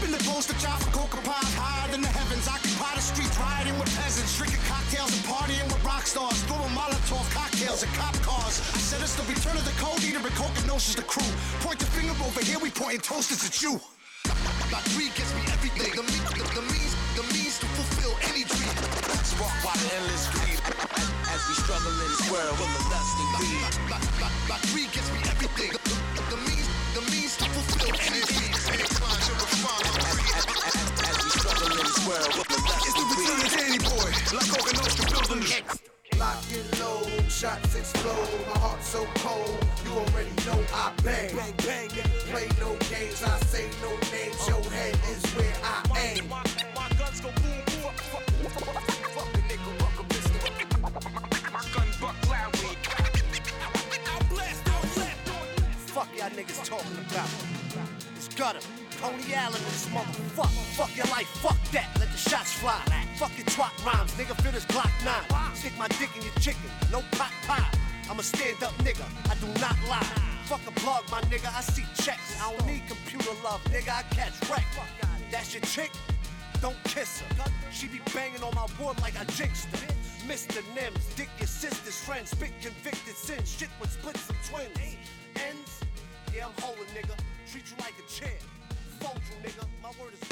Been 0.00 0.12
the 0.12 0.20
poster 0.28 0.52
child 0.60 0.82
for 0.84 0.92
coca 0.92 1.16
pies 1.24 1.54
higher 1.56 1.88
than 1.88 2.02
the 2.04 2.12
heavens. 2.12 2.44
Occupy 2.44 2.92
the 2.94 3.00
streets, 3.00 3.32
rioting 3.40 3.78
with 3.80 3.88
peasants, 3.96 4.36
drinking 4.36 4.60
cocktails 4.68 5.08
and 5.08 5.24
partying 5.24 5.64
with 5.72 5.80
rock 5.84 6.04
stars, 6.04 6.36
throwing 6.44 6.68
Molotov 6.76 7.24
cocktails 7.32 7.80
at 7.80 7.88
cop 7.96 8.12
cars. 8.20 8.60
I 8.76 8.78
said 8.78 9.00
it's 9.00 9.16
the 9.16 9.24
return 9.24 9.56
of 9.56 9.64
the 9.64 9.72
cold 9.80 10.04
eater 10.04 10.20
and 10.20 10.28
and 10.28 10.96
the 11.00 11.06
crew. 11.08 11.24
Point 11.64 11.80
the 11.80 11.88
finger 11.96 12.12
over 12.20 12.44
here, 12.44 12.60
we 12.60 12.68
pointing 12.68 13.00
toasters 13.00 13.40
at 13.48 13.56
you. 13.64 13.80
My 14.68 14.84
greed 14.92 15.16
gives 15.16 15.32
me 15.32 15.40
everything. 15.48 15.88
The, 15.96 16.04
me- 16.04 16.28
the, 16.28 16.44
the 16.60 16.64
means, 16.68 16.92
the 17.16 17.24
means 17.32 17.56
to 17.64 17.66
fulfill 17.72 18.12
any 18.28 18.44
dream. 18.44 18.76
Sparked 19.24 19.64
by 19.64 19.72
the 19.80 19.88
endless 19.96 20.28
greed. 20.36 20.60
As 21.32 21.40
we 21.48 21.54
struggle 21.56 21.88
in 21.88 22.08
this 22.12 22.28
world 22.28 22.52
with 22.60 22.68
the 22.68 22.82
lust 22.92 23.16
and 23.16 23.30
greed. 23.40 23.64
My, 23.88 23.98
my, 24.20 24.28
my 24.44 24.58
greed 24.68 24.92
gives 24.92 25.08
me 25.08 25.24
everything. 25.24 25.72
The, 25.72 25.80
the, 25.88 26.22
the 26.36 26.40
means, 26.44 26.68
the 26.92 27.02
means 27.08 27.32
to 27.40 27.46
fulfill 27.48 27.96
any 28.12 28.20
dream. 28.28 28.95
World 32.16 32.46
It's 32.48 32.94
the 32.94 33.02
and 33.02 33.10
return 33.12 33.38
of 33.44 33.52
Danny 33.52 33.78
Boy, 33.78 34.08
like 34.36 34.50
Nostra 34.76 35.04
building 35.10 35.40
the 35.40 35.96
Lock 36.18 36.42
it 36.50 36.80
low, 36.80 37.04
shots 37.28 37.74
explode. 37.74 38.28
My 38.48 38.58
heart 38.60 38.82
so 38.82 39.04
cold, 39.16 39.58
you 39.84 39.92
already 39.92 40.30
know 40.46 40.58
I 40.72 40.92
bang. 41.04 41.36
Bang, 41.36 41.52
bang, 41.58 41.88
Play 42.32 42.48
no 42.58 42.72
games, 42.88 43.22
I 43.22 43.38
say 43.44 43.68
no 43.82 43.90
names. 44.10 44.40
Your 44.48 44.62
head 44.72 44.94
is 45.12 45.22
where 45.36 45.52
I 45.62 45.82
aim. 46.00 46.28
My, 46.30 46.42
guns 46.96 47.20
go 47.20 47.28
boom, 47.36 47.60
boom. 47.68 47.92
Fuck 49.12 49.32
the 49.32 49.40
nigga, 49.44 49.70
fuck 49.76 50.00
a 50.00 50.04
pistol. 50.08 50.40
My 51.52 51.60
gun 51.74 51.88
buck 52.00 52.16
loudly. 52.30 52.76
I'll 54.08 54.24
blast, 54.30 54.62
I'll 54.68 54.80
blast. 54.94 55.20
Fuck 55.90 56.08
y'all 56.16 56.30
niggas 56.30 56.64
talking 56.64 56.98
about. 57.10 57.55
Gutter. 58.36 58.60
Allen 59.02 59.56
in 59.56 59.64
this 59.64 59.88
motherfucker. 59.88 60.76
Fuck 60.76 60.94
your 60.94 61.06
life, 61.06 61.26
fuck 61.40 61.56
that. 61.72 61.88
Let 61.98 62.12
the 62.12 62.18
shots 62.18 62.52
fly. 62.52 62.80
Fuck 63.16 63.32
your 63.38 63.46
twat 63.46 63.72
rhymes, 63.84 64.12
nigga. 64.12 64.36
Feel 64.42 64.52
this 64.52 64.66
Glock 64.66 64.92
9. 65.04 65.54
Stick 65.54 65.72
my 65.78 65.88
dick 65.96 66.10
in 66.16 66.22
your 66.22 66.34
chicken, 66.34 66.68
no 66.92 67.00
pot 67.12 67.32
pie. 67.46 67.66
I'm 68.10 68.18
a 68.18 68.22
stand 68.22 68.62
up 68.62 68.72
nigga, 68.84 69.04
I 69.30 69.34
do 69.36 69.46
not 69.58 69.76
lie. 69.88 70.04
Fuck 70.44 70.60
a 70.66 70.70
plug, 70.80 71.04
my 71.10 71.22
nigga, 71.22 71.48
I 71.56 71.62
see 71.62 71.84
checks. 72.02 72.38
I 72.42 72.52
don't 72.52 72.66
need 72.66 72.82
computer 72.86 73.32
love, 73.42 73.64
nigga, 73.64 73.88
I 73.88 74.02
catch 74.14 74.34
wreck. 74.50 74.66
That's 75.30 75.54
your 75.54 75.62
chick? 75.62 75.90
Don't 76.60 76.76
kiss 76.84 77.20
her. 77.20 77.50
She 77.72 77.88
be 77.88 78.00
banging 78.14 78.42
on 78.42 78.54
my 78.54 78.66
wood 78.78 79.00
like 79.00 79.18
I 79.18 79.24
jinxed 79.24 79.68
her. 79.76 79.94
Mr. 80.28 80.60
Nims, 80.76 81.16
dick 81.16 81.30
your 81.38 81.48
sister's 81.48 81.98
friend, 82.00 82.28
spit 82.28 82.52
convicted 82.60 83.16
sin, 83.16 83.42
shit 83.44 83.70
with 83.80 83.92
splits 83.92 84.28
and 84.28 84.38
twins. 84.44 84.96
Ends? 85.36 85.80
Yeah, 86.34 86.46
I'm 86.46 86.62
holding, 86.62 86.84
nigga. 86.94 87.16
Treat 87.50 87.64
you 87.70 87.76
like 87.78 87.94
a 87.94 88.10
champ. 88.10 88.32
Fold 88.98 89.20
you, 89.30 89.48
nigga. 89.48 89.64
My 89.80 89.90
word 90.02 90.14
is 90.20 90.25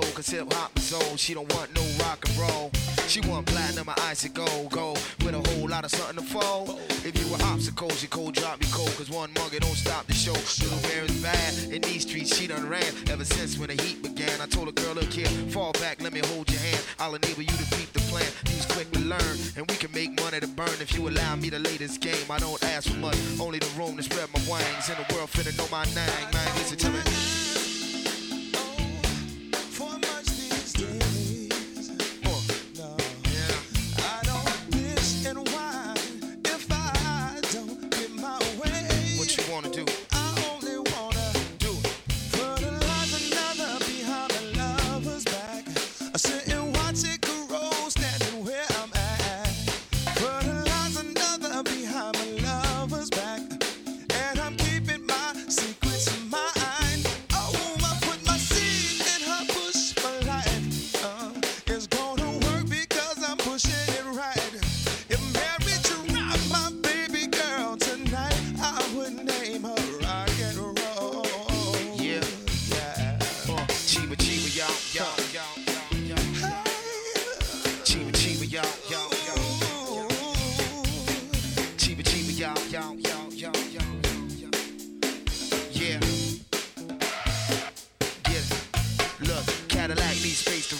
soul, 0.00 0.12
cause 0.14 0.28
hip 0.28 0.52
hop 0.52 0.76
is 0.76 0.92
old. 0.92 1.18
She 1.18 1.34
don't 1.34 1.52
want 1.54 1.74
no 1.74 1.82
rock 2.04 2.24
and 2.28 2.36
roll. 2.38 2.70
She 3.08 3.20
want 3.20 3.46
platinum 3.46 3.88
or 3.88 3.94
icy 4.02 4.28
gold, 4.28 4.70
gold 4.70 5.00
with 5.24 5.34
a 5.34 5.48
whole 5.50 5.68
lot 5.68 5.84
of 5.84 5.90
something 5.90 6.18
to 6.18 6.32
fold. 6.32 6.80
If 7.04 7.14
you 7.18 7.30
were 7.30 7.42
obstacles, 7.44 8.02
you 8.02 8.08
cold 8.08 8.34
drop 8.34 8.60
me 8.60 8.66
cold, 8.72 8.90
cause 8.96 9.10
one 9.10 9.32
mug 9.34 9.52
don't 9.52 9.76
stop 9.76 10.06
the 10.06 10.12
show. 10.12 10.32
Little 10.32 10.80
bear 10.88 11.04
is 11.04 11.22
bad 11.22 11.72
in 11.72 11.82
these 11.82 12.02
streets, 12.02 12.36
she 12.36 12.46
done 12.46 12.68
ran 12.68 12.92
ever 13.08 13.24
since 13.24 13.58
when 13.58 13.68
the 13.68 13.80
heat 13.82 14.02
began. 14.02 14.40
I 14.40 14.46
told 14.46 14.68
a 14.68 14.72
girl, 14.72 14.94
look 14.94 15.12
here, 15.12 15.28
fall 15.50 15.72
back, 15.72 16.02
let 16.02 16.12
me 16.12 16.20
hold 16.32 16.50
your 16.50 16.60
hand. 16.60 16.82
I'll 16.98 17.14
enable 17.14 17.42
you 17.42 17.56
to 17.56 17.76
beat 17.76 17.92
the 17.92 18.00
plan. 18.10 18.30
Use 18.46 18.66
quick 18.66 18.90
to 18.92 19.00
learn, 19.00 19.36
and 19.56 19.70
we 19.70 19.76
can 19.76 19.92
make 19.92 20.20
money 20.20 20.40
to 20.40 20.48
burn 20.48 20.76
if 20.80 20.94
you 20.94 21.08
allow 21.08 21.36
me 21.36 21.48
to 21.50 21.58
lay 21.58 21.76
this 21.76 21.96
game. 21.96 22.26
I 22.30 22.38
don't 22.38 22.62
ask 22.64 22.90
for 22.90 22.98
much, 22.98 23.18
only 23.40 23.60
the 23.60 23.70
room 23.78 23.96
to 23.96 24.02
spread 24.02 24.28
my 24.34 24.40
wings. 24.50 24.90
In 24.90 24.96
the 24.96 25.14
world, 25.14 25.30
finna 25.30 25.56
know 25.56 25.68
my 25.70 25.84
name, 25.94 26.28
man. 26.32 26.48
Listen 26.58 26.78
to 26.78 26.90
me. 26.90 27.35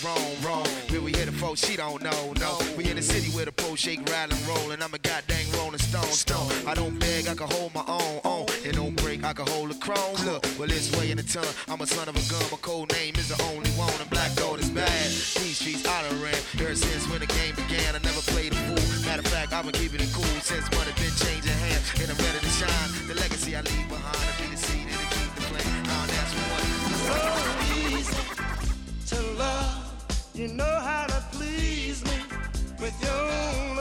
Roam, 0.06 0.32
roam. 0.42 0.66
Where 0.90 1.00
we 1.00 1.10
hit 1.12 1.26
the 1.26 1.32
folks, 1.32 1.60
she 1.66 1.76
don't 1.76 2.02
know, 2.02 2.32
no. 2.38 2.58
We 2.76 2.88
in 2.90 2.96
the 2.96 3.02
city 3.02 3.28
where 3.34 3.44
the 3.44 3.52
pro 3.52 3.74
shake, 3.74 4.00
ride 4.10 4.30
and 4.30 4.42
roll, 4.46 4.70
and 4.70 4.82
I'm 4.82 4.94
a 4.94 4.98
goddamn 4.98 5.46
rolling 5.58 5.78
stone, 5.78 6.12
stone. 6.24 6.50
I 6.66 6.74
don't 6.74 6.98
beg, 6.98 7.28
I 7.28 7.34
can 7.34 7.48
hold 7.56 7.74
my 7.74 7.84
own, 7.86 8.20
own. 8.24 8.46
It 8.64 8.74
don't 8.76 8.96
break, 9.02 9.24
I 9.24 9.32
can 9.32 9.46
hold 9.46 9.70
a 9.70 9.74
chrome. 9.74 10.16
Look, 10.24 10.46
well 10.58 10.70
it's 10.70 10.90
way 10.96 11.10
in 11.10 11.16
the 11.16 11.24
ton. 11.24 11.46
I'm 11.68 11.80
a 11.80 11.86
son 11.86 12.08
of 12.08 12.16
a 12.16 12.24
gun, 12.30 12.44
my 12.50 12.58
code 12.58 12.92
name 12.92 13.14
is 13.16 13.28
the 13.28 13.38
only 13.50 13.70
one, 13.70 13.92
and 14.00 14.10
black 14.10 14.34
gold 14.36 14.60
is 14.60 14.70
bad. 14.70 15.06
These 15.42 15.58
streets 15.58 15.86
I 15.86 16.02
done 16.08 16.22
ran 16.22 16.40
ever 16.60 16.74
since 16.74 17.08
when 17.10 17.20
the 17.20 17.26
game 17.26 17.54
began. 17.54 17.94
I 17.94 18.00
never 18.00 18.22
played 18.32 18.52
a 18.52 18.56
fool. 18.66 19.06
Matter 19.06 19.22
of 19.22 19.28
fact, 19.28 19.52
I've 19.52 19.64
been 19.64 19.74
keeping 19.74 20.00
it 20.00 20.12
cool 20.12 20.38
since 20.40 20.64
money 20.72 20.92
been 20.96 21.14
changing 21.18 21.58
hands, 21.66 21.86
and 22.00 22.10
I'm 22.10 22.18
ready 22.24 22.40
to 22.40 22.52
shine. 22.60 22.90
The 23.08 23.14
legacy 23.14 23.56
I 23.56 23.60
leave 23.62 23.88
behind, 23.88 24.26
I 24.30 24.32
be 24.40 24.46
the 24.54 24.56
seed 24.56 24.86
and 24.86 25.08
keep 25.14 25.30
the 25.34 25.42
flame. 25.50 25.82
Now 25.84 26.06
that's 26.06 26.32
one. 26.32 27.65
You 30.36 30.48
know 30.48 30.80
how 30.80 31.06
to 31.06 31.24
please 31.32 32.04
me 32.04 32.18
with 32.78 32.94
your 33.02 33.75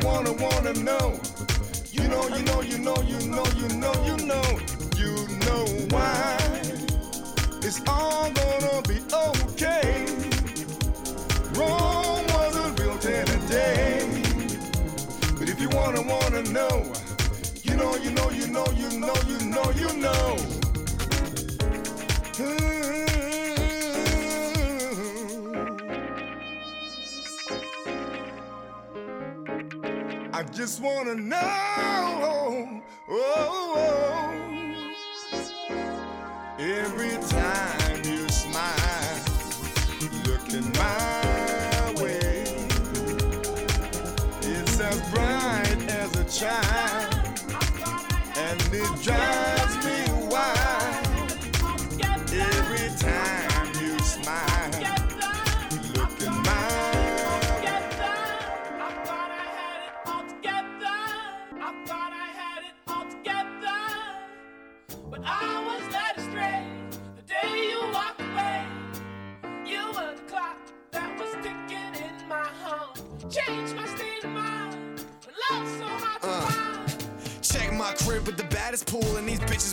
you 0.00 0.06
wanna, 0.06 0.32
wanna 0.32 0.72
know, 0.74 1.20
you 1.92 2.08
know, 2.08 2.28
you 2.28 2.42
know, 2.42 2.60
you 2.60 2.78
know, 2.78 2.96
you 3.02 3.28
know, 3.28 3.44
you 3.54 3.68
know, 3.76 3.92
you 4.04 4.16
know, 4.26 4.60
you 4.96 5.28
know 5.46 5.64
why. 5.90 6.38
It's 7.62 7.80
all 7.86 8.30
gonna 8.30 8.82
be 8.82 9.00
okay. 9.12 10.06
Rome 11.54 12.26
wasn't 12.34 12.76
built 12.76 13.04
in 13.04 13.28
a 13.28 13.48
day. 13.48 14.22
But 15.38 15.48
if 15.48 15.60
you 15.60 15.68
wanna, 15.70 16.02
wanna 16.02 16.42
know, 16.42 16.92
you 17.62 17.76
know, 17.76 17.96
you 17.96 18.10
know, 18.10 18.30
you 18.30 18.48
know, 18.48 18.66
you 18.76 18.98
know, 18.98 19.14
you 19.26 19.46
know, 19.46 19.70
you 19.70 19.96
know. 20.00 20.36
I 20.36 20.57
just 30.58 30.80
wanna 30.80 31.14
know. 31.14 31.38
Oh, 31.40 32.82
oh, 33.08 33.74
oh. 35.32 36.58
every 36.58 37.16
time 37.28 37.77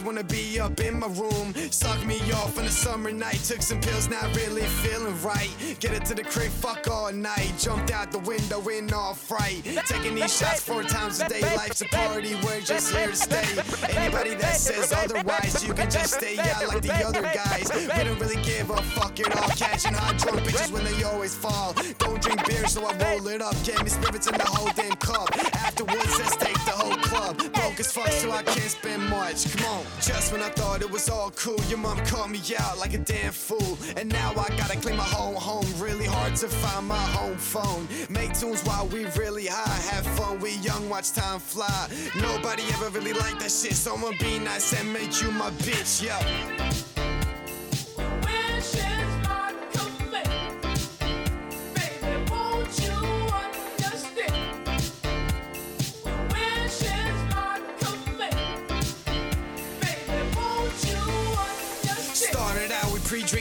wanna 0.06 0.24
be 0.24 0.60
up 0.60 0.80
in 0.80 1.00
my 1.00 1.08
room. 1.08 1.54
Suck 1.72 2.06
me 2.06 2.20
off 2.32 2.58
on 2.60 2.66
a 2.66 2.70
summer 2.70 3.12
night. 3.12 3.40
Took 3.44 3.62
some 3.62 3.82
pills, 3.82 4.08
not 4.08 4.36
really 4.36 4.62
feeling 4.62 5.20
right. 5.24 5.50
Get 5.80 5.94
it 5.94 6.06
to 6.06 6.14
the 6.14 6.24
crib, 6.24 6.52
fuck 6.52 6.88
all 6.90 7.12
night. 7.12 7.54
Jumped 7.58 7.92
out 7.92 8.12
the 8.12 8.20
window 8.20 8.62
in 8.70 8.94
all 8.94 9.16
fright. 9.16 9.64
Taking 9.88 10.16
these 10.16 10.38
shots 10.38 10.62
four 10.62 10.84
times 10.84 11.20
a 11.22 11.28
day. 11.28 11.42
Life's 11.56 11.82
a 11.82 11.86
party, 11.86 12.36
we're 12.44 12.62
just 12.62 12.94
here 12.94 13.08
to 13.08 13.16
stay. 13.16 13.48
Anybody 13.98 14.36
that 14.36 14.58
says 14.58 14.94
otherwise, 14.94 15.66
you 15.66 15.74
can 15.74 15.90
just 15.90 16.14
stay 16.14 16.38
out 16.38 16.68
like 16.68 16.82
the 16.84 16.94
other 17.06 17.24
guys. 17.24 17.72
We 17.74 18.04
don't 18.04 18.20
really 18.20 18.42
give 18.44 18.70
a 18.70 18.82
fuck 18.94 19.20
at 19.20 19.36
all. 19.36 19.50
Catching 19.50 19.94
hot 19.94 20.18
drunk 20.20 20.42
bitches 20.42 20.72
when 20.72 20.84
they 20.84 21.04
always 21.04 21.34
fall. 21.34 21.74
Don't 21.98 22.22
drink 22.22 22.46
beer, 22.46 22.68
so 22.68 22.86
I 22.86 22.94
roll 22.98 23.28
it 23.28 23.42
up. 23.42 23.56
Get 23.64 23.84
me 23.84 23.90
spirits 23.90 24.28
in 24.28 24.38
the 24.38 24.46
whole 24.46 24.72
damn 24.76 24.96
cup. 24.98 25.36
Afterwards, 25.56 26.20
let's 26.20 26.36
take 26.36 26.60
the 26.66 26.72
whole 26.72 26.96
club. 27.16 27.38
Broke 27.54 27.80
as 27.80 27.92
fuck, 27.92 28.12
so 28.12 28.32
I 28.32 28.44
can't 28.44 28.72
spend 28.72 29.04
much. 29.10 29.56
Come 29.56 29.66
on, 29.66 29.84
just 30.02 30.32
when 30.32 30.42
I 30.42 30.50
thought 30.50 30.82
it 30.82 30.90
was 30.90 31.10
all 31.10 31.32
cool, 31.32 31.60
your 31.70 31.78
mom 31.78 31.98
called 32.06 32.32
me 32.32 32.40
out 32.60 32.78
like 32.78 32.94
a 32.94 32.98
damn 32.98 33.32
fool. 33.32 33.78
And 33.98 34.10
now 34.10 34.32
I 34.32 34.50
gotta 34.58 34.78
clean 34.78 34.98
my 34.98 35.04
whole 35.04 35.40
home. 35.40 35.66
Really 35.78 36.06
hard 36.06 36.36
to 36.38 36.48
find 36.48 36.88
my 36.88 37.06
home 37.18 37.38
phone. 37.38 37.88
Make 38.10 38.34
tunes 38.34 38.62
while 38.64 38.88
we 38.88 39.06
really 39.18 39.48
high. 39.48 39.82
Have 39.92 40.06
fun, 40.18 40.40
we 40.40 40.56
young, 40.58 40.90
watch 40.90 41.12
time 41.14 41.40
fly. 41.40 41.88
Nobody 42.22 42.64
ever 42.74 42.90
really 42.90 43.14
liked 43.14 43.40
that 43.40 43.52
shit, 43.52 43.74
so 43.74 43.96
I'ma 43.96 44.12
be 44.20 44.40
nice 44.40 44.74
and 44.80 44.92
make 44.92 45.22
you 45.22 45.32
my 45.32 45.50
bitch, 45.66 46.04
yo. 46.04 46.75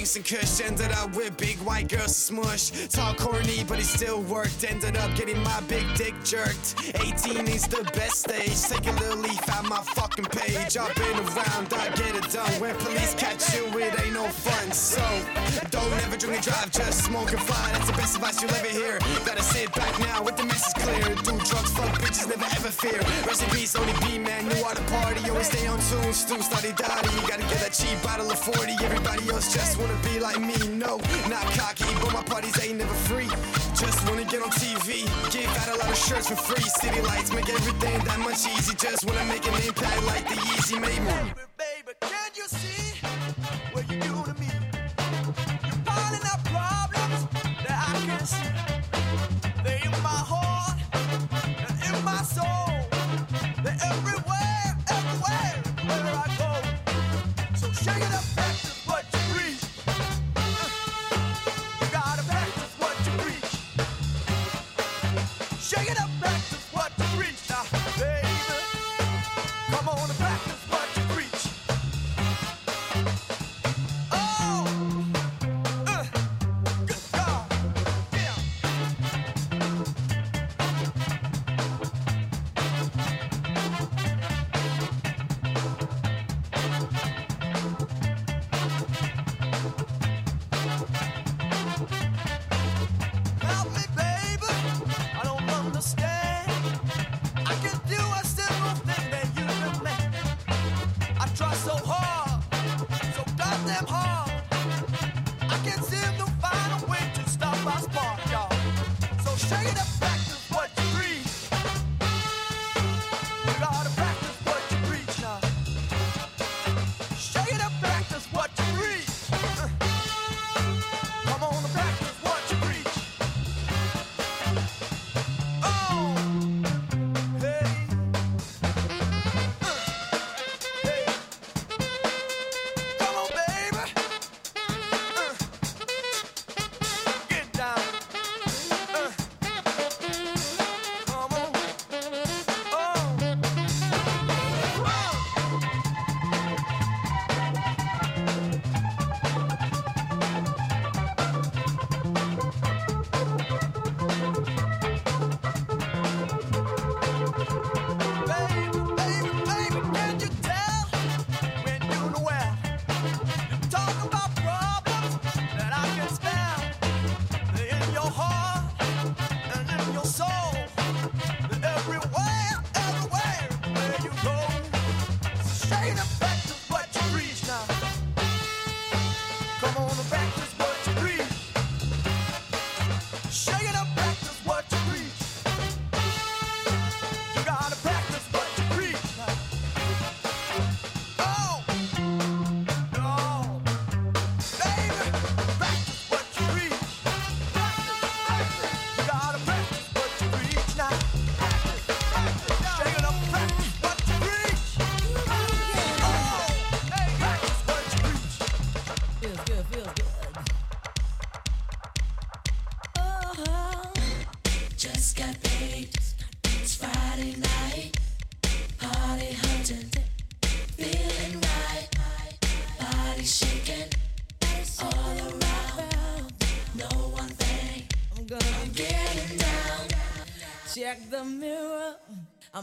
Pre-drinks 0.05 0.17
and 0.17 0.25
kush, 0.25 0.61
ended 0.61 0.93
up 0.99 1.15
with 1.17 1.37
big 1.37 1.57
white 1.59 1.89
girls 1.89 2.17
smush. 2.17 2.71
Talk 2.89 3.17
corny, 3.17 3.65
but 3.67 3.79
it 3.79 3.87
still 3.87 4.21
worked. 4.23 4.65
Ended 4.65 4.97
up 4.97 5.15
getting 5.17 5.43
my 5.43 5.61
big 5.69 5.85
dick 5.97 6.15
jerked. 6.25 6.75
18 7.01 7.49
is 7.49 7.67
the 7.67 7.83
best 7.95 8.21
stage. 8.21 8.61
Take 8.69 8.87
a 8.87 8.97
little 9.01 9.19
leaf 9.19 9.49
out 9.49 9.65
my 9.65 9.83
fucking 9.95 10.27
page. 10.27 10.77
I've 10.77 10.95
been 10.95 11.19
around, 11.19 11.73
I 11.73 11.89
get 11.97 12.17
it 12.17 12.31
done. 12.31 12.53
When 12.61 12.75
police 12.77 13.15
catch 13.15 13.55
you, 13.55 13.67
it 13.79 13.99
ain't 14.01 14.15
no 14.15 14.25
fun. 14.29 14.73
So 14.73 15.03
don't 15.71 15.93
ever 16.05 16.17
drink 16.17 16.37
and 16.37 16.45
drive, 16.45 16.71
just 16.71 17.05
smoke 17.05 17.33
and 17.33 17.41
fly. 17.41 17.71
That's 17.73 17.87
the 17.87 17.97
best 17.97 18.17
advice 18.17 18.43
you'll 18.43 18.55
ever 18.55 18.69
hear. 18.69 18.99
Gotta 19.25 19.43
sit 19.43 19.73
back 19.75 19.99
now 20.01 20.23
with 20.23 20.37
the 20.37 20.45
message 20.45 20.75
clear. 20.83 21.15
Do 21.25 21.33
drugs, 21.49 21.73
fuck 21.73 21.93
bitches, 22.03 22.29
never 22.29 22.45
ever 22.45 22.71
fear. 22.71 23.01
Rest 23.27 23.43
in 23.43 23.51
peace, 23.51 23.75
only 23.77 23.95
B 24.05 24.19
man, 24.19 24.49
knew 24.49 24.63
how 24.65 24.75
to 24.75 24.85
party. 24.93 25.29
Always 25.31 25.49
stay 25.49 25.67
on 25.67 25.79
tune, 25.89 26.13
stu, 26.13 26.41
study, 26.43 26.73
daddy. 26.77 27.09
You 27.17 27.23
gotta 27.29 27.47
get 27.49 27.61
that 27.65 27.73
cheap 27.73 27.97
bottle 28.03 28.31
of 28.31 28.39
40. 28.39 28.77
Everybody 28.85 29.31
else 29.31 29.53
just 29.55 29.79
wanna 29.79 29.94
be 30.03 30.19
like 30.19 30.41
me. 30.41 30.57
No, 30.77 30.99
not 31.29 31.45
cocky, 31.55 31.91
but 32.01 32.13
my 32.13 32.23
parties 32.23 32.59
ain't 32.63 32.79
never 32.79 32.95
free. 33.09 33.29
Just 33.75 34.09
wanna 34.09 34.25
get 34.25 34.43
on 34.43 34.51
TV, 34.51 35.05
give 35.31 35.51
out 35.61 35.69
a 35.75 35.79
lot 35.79 35.91
of 35.91 35.97
shirts 35.97 36.29
for 36.29 36.37
free. 36.37 36.65
City 36.65 37.01
lights 37.03 37.33
make 37.33 37.49
everything 37.49 38.05
that 38.05 38.19
much 38.21 38.47
easy. 38.47 38.75
Just 38.75 39.05
wanna 39.05 39.25
make 39.27 39.47
an 39.47 39.55
impact 39.67 40.03
like 40.07 40.25
the 40.29 40.39
easy 40.55 40.79
made 40.79 41.03
me. 41.03 41.33
Baby, 41.59 41.93
can 42.01 42.31
you 42.37 42.47
see 42.49 42.94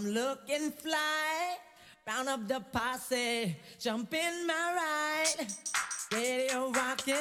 I'm 0.01 0.13
looking 0.13 0.71
fly. 0.71 1.57
Round 2.07 2.27
up 2.27 2.47
the 2.47 2.59
posse. 2.59 3.55
Jump 3.79 4.11
in 4.15 4.47
my 4.47 4.53
ride. 4.75 5.47
Radio 6.11 6.71
rocking, 6.71 7.15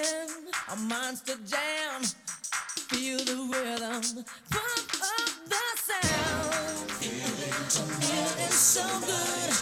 a 0.72 0.76
monster 0.76 1.36
jam. 1.46 2.02
Feel 2.88 3.18
the 3.18 3.36
rhythm, 3.52 4.24
pump 4.50 4.94
up 5.02 5.30
the 5.46 5.66
sound. 5.76 6.90
Feeling 6.92 8.50
so 8.50 8.86
good, 9.00 9.52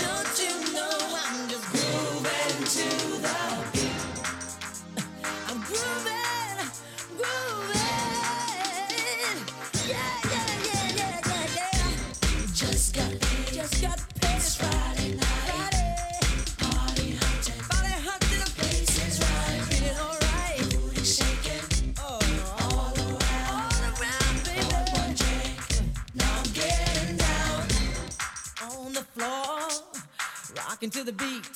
don't 0.00 0.38
you 0.38 0.74
know 0.74 0.98
I'm 1.24 1.48
just 1.48 1.66
grooving 1.72 2.64
to 2.76 3.20
the 3.20 3.73
Rocking 30.84 31.02
to 31.02 31.04
the 31.04 31.12
beat. 31.12 31.48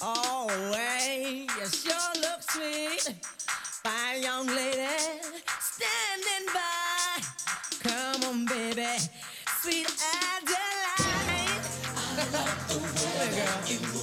Oh, 0.00 0.46
way. 0.72 1.46
You 1.58 1.66
sure 1.66 2.14
look 2.20 2.42
sweet. 2.48 3.12
Fine 3.82 4.22
young 4.22 4.46
lady. 4.46 4.86
Standing 5.58 6.46
by. 6.54 7.22
Come 7.82 8.22
on, 8.22 8.46
baby. 8.46 8.86
Sweet 9.60 9.90
Adeline. 10.30 11.60
I 11.96 12.24
love 12.32 12.68
the 12.68 12.78
way 13.18 13.42
you 13.66 13.93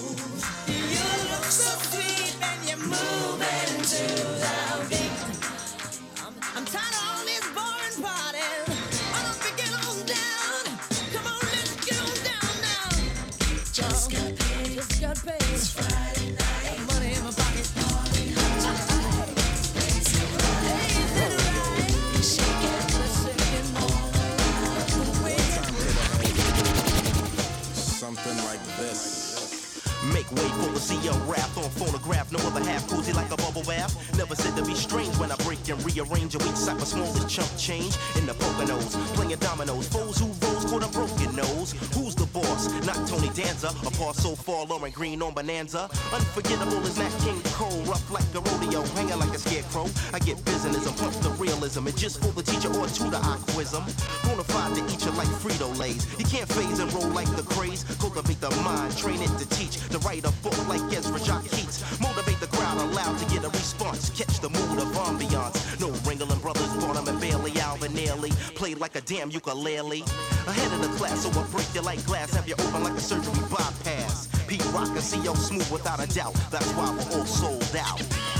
small 36.91 37.07
as 37.15 37.25
chump 37.31 37.51
change 37.57 37.95
in 38.17 38.25
the 38.25 38.33
Poconos. 38.33 38.93
Playing 39.15 39.39
dominoes, 39.39 39.87
foes 39.87 40.17
who 40.19 40.27
rose 40.43 40.65
caught 40.65 40.83
a 40.83 40.91
broken 40.91 41.35
nose. 41.35 41.71
Who's 41.95 42.15
the 42.15 42.27
boss? 42.35 42.67
Not 42.85 42.99
Tony 43.07 43.29
Danza. 43.29 43.69
A 43.87 43.91
paw 43.91 44.11
so 44.11 44.35
far, 44.35 44.65
Lorne 44.65 44.91
Greene 44.91 45.21
on 45.21 45.33
Bonanza. 45.33 45.89
Unforgettable 46.11 46.83
is 46.83 46.97
Nat 46.97 47.13
King 47.23 47.39
Cole. 47.55 47.81
Rough 47.87 48.11
like 48.11 48.27
a 48.35 48.41
rodeo, 48.41 48.81
hanging 48.97 49.19
like 49.19 49.33
a 49.33 49.39
scarecrow. 49.39 49.87
I 50.13 50.19
get 50.19 50.43
business 50.43 50.85
and 50.85 51.23
the 51.23 51.31
realism. 51.39 51.87
And 51.87 51.97
just 51.97 52.21
for 52.21 52.31
the 52.31 52.43
teacher 52.43 52.71
or 52.79 52.87
tutor, 52.87 53.21
I 53.21 53.37
quiz 53.53 53.73
'em. 53.73 53.83
Bonafide 54.27 54.75
to 54.75 54.81
eat 54.93 55.05
you 55.05 55.11
like 55.11 55.31
Frito 55.41 55.67
Lays. 55.79 56.03
You 56.19 56.25
can't 56.25 56.49
phase 56.51 56.79
and 56.79 56.91
roll 56.93 57.07
like 57.19 57.31
the 57.35 57.43
craze. 57.43 57.85
Cultivate 57.99 58.41
the 58.41 58.51
mind, 58.67 58.97
train 58.97 59.21
it 59.21 59.31
to 59.39 59.45
teach. 59.57 59.79
To 59.93 59.97
write 59.99 60.25
a 60.25 60.31
book 60.43 60.57
like 60.67 60.83
Ezra 60.91 61.19
Jack 61.19 61.43
Keats. 61.53 61.77
Motivate 62.01 62.39
the 62.39 62.47
crowd, 62.47 62.77
allowed 62.81 63.17
to 63.19 63.25
get 63.33 63.45
a 63.45 63.49
response. 63.49 64.09
Catch 64.09 64.39
the 64.41 64.49
mood 64.49 64.77
of 64.83 64.89
ambiance. 65.07 65.60
Alvin 68.07 68.31
Played 68.55 68.79
like 68.79 68.95
a 68.95 69.01
damn 69.01 69.31
ukulele. 69.31 70.01
Ahead 70.47 70.71
of 70.73 70.81
the 70.81 70.97
class, 70.97 71.23
so 71.23 71.29
I 71.29 71.43
break 71.51 71.67
you 71.73 71.81
like 71.81 72.03
glass. 72.05 72.33
Have 72.33 72.47
you 72.47 72.55
open 72.55 72.83
like 72.83 72.93
a 72.93 72.99
surgery 72.99 73.33
bypass. 73.49 74.27
Pete 74.47 74.65
Rock 74.73 74.89
and 74.89 74.99
CL 74.99 75.35
Smooth 75.35 75.71
without 75.71 76.03
a 76.03 76.07
doubt. 76.13 76.33
That's 76.51 76.71
why 76.73 76.91
we're 76.91 77.19
all 77.19 77.25
sold 77.25 77.75
out. 77.75 78.30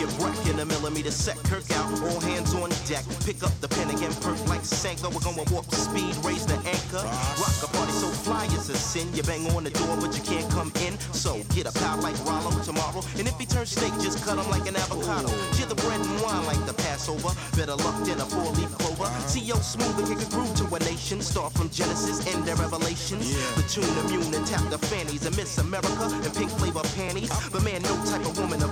Get 0.00 0.08
wrecked 0.18 0.48
in 0.48 0.58
a 0.58 0.64
millimeter 0.64 1.10
set. 1.10 1.36
Kirk 1.44 1.70
out, 1.72 1.92
all 2.00 2.20
hands 2.20 2.54
on 2.54 2.70
deck. 2.88 3.04
Pick 3.26 3.42
up 3.44 3.52
the 3.60 3.68
pen 3.68 3.90
again, 3.90 4.10
perk 4.24 4.40
like 4.48 4.64
Sanka. 4.64 5.10
We're 5.10 5.20
going 5.20 5.36
warp 5.52 5.70
speed, 5.74 6.16
raise 6.24 6.46
the 6.46 6.56
anchor. 6.64 7.04
Rock 7.36 7.60
a 7.60 7.68
party 7.76 7.92
so 7.92 8.08
fly 8.08 8.46
is 8.46 8.70
a 8.70 8.76
sin. 8.76 9.12
You 9.12 9.22
bang 9.24 9.44
on 9.52 9.64
the 9.64 9.68
door, 9.68 9.98
but 10.00 10.16
you 10.16 10.24
can't 10.24 10.48
come 10.52 10.72
in. 10.86 10.96
So 11.12 11.44
get 11.52 11.68
a 11.68 11.72
pal 11.84 12.00
like 12.00 12.16
Rollo 12.24 12.48
tomorrow. 12.64 13.04
And 13.18 13.28
if 13.28 13.36
he 13.36 13.44
turns 13.44 13.76
steak, 13.76 13.92
just 14.00 14.24
cut 14.24 14.38
him 14.38 14.48
like 14.48 14.66
an 14.66 14.76
avocado. 14.76 15.28
Cheer 15.52 15.66
the 15.66 15.76
bread 15.76 16.00
and 16.00 16.22
wine 16.24 16.46
like 16.46 16.64
the 16.64 16.72
Passover. 16.80 17.36
Better 17.52 17.76
luck 17.84 18.00
than 18.08 18.24
a 18.24 18.24
four 18.24 18.56
leaf 18.56 18.72
clover. 18.80 19.04
CL 19.28 19.60
Smooth 19.60 19.98
and 20.00 20.08
kick 20.08 20.26
a 20.26 20.30
groove 20.32 20.54
to 20.56 20.64
a 20.64 20.78
nation. 20.80 21.20
Start 21.20 21.52
from 21.52 21.68
Genesis, 21.68 22.24
end 22.32 22.46
to 22.46 22.54
Revelations. 22.56 23.36
The 23.52 23.68
tune 23.68 23.84
immune 24.08 24.32
and 24.32 24.46
tap 24.46 24.64
the 24.70 24.78
fannies. 24.78 25.26
And 25.26 25.36
Miss 25.36 25.58
America 25.58 26.08
and 26.24 26.32
pink 26.32 26.48
flavor 26.56 26.88
panties. 26.96 27.28
But 27.52 27.64
man, 27.64 27.82
no 27.82 27.92
type 28.08 28.24
of 28.24 28.38
woman 28.40 28.62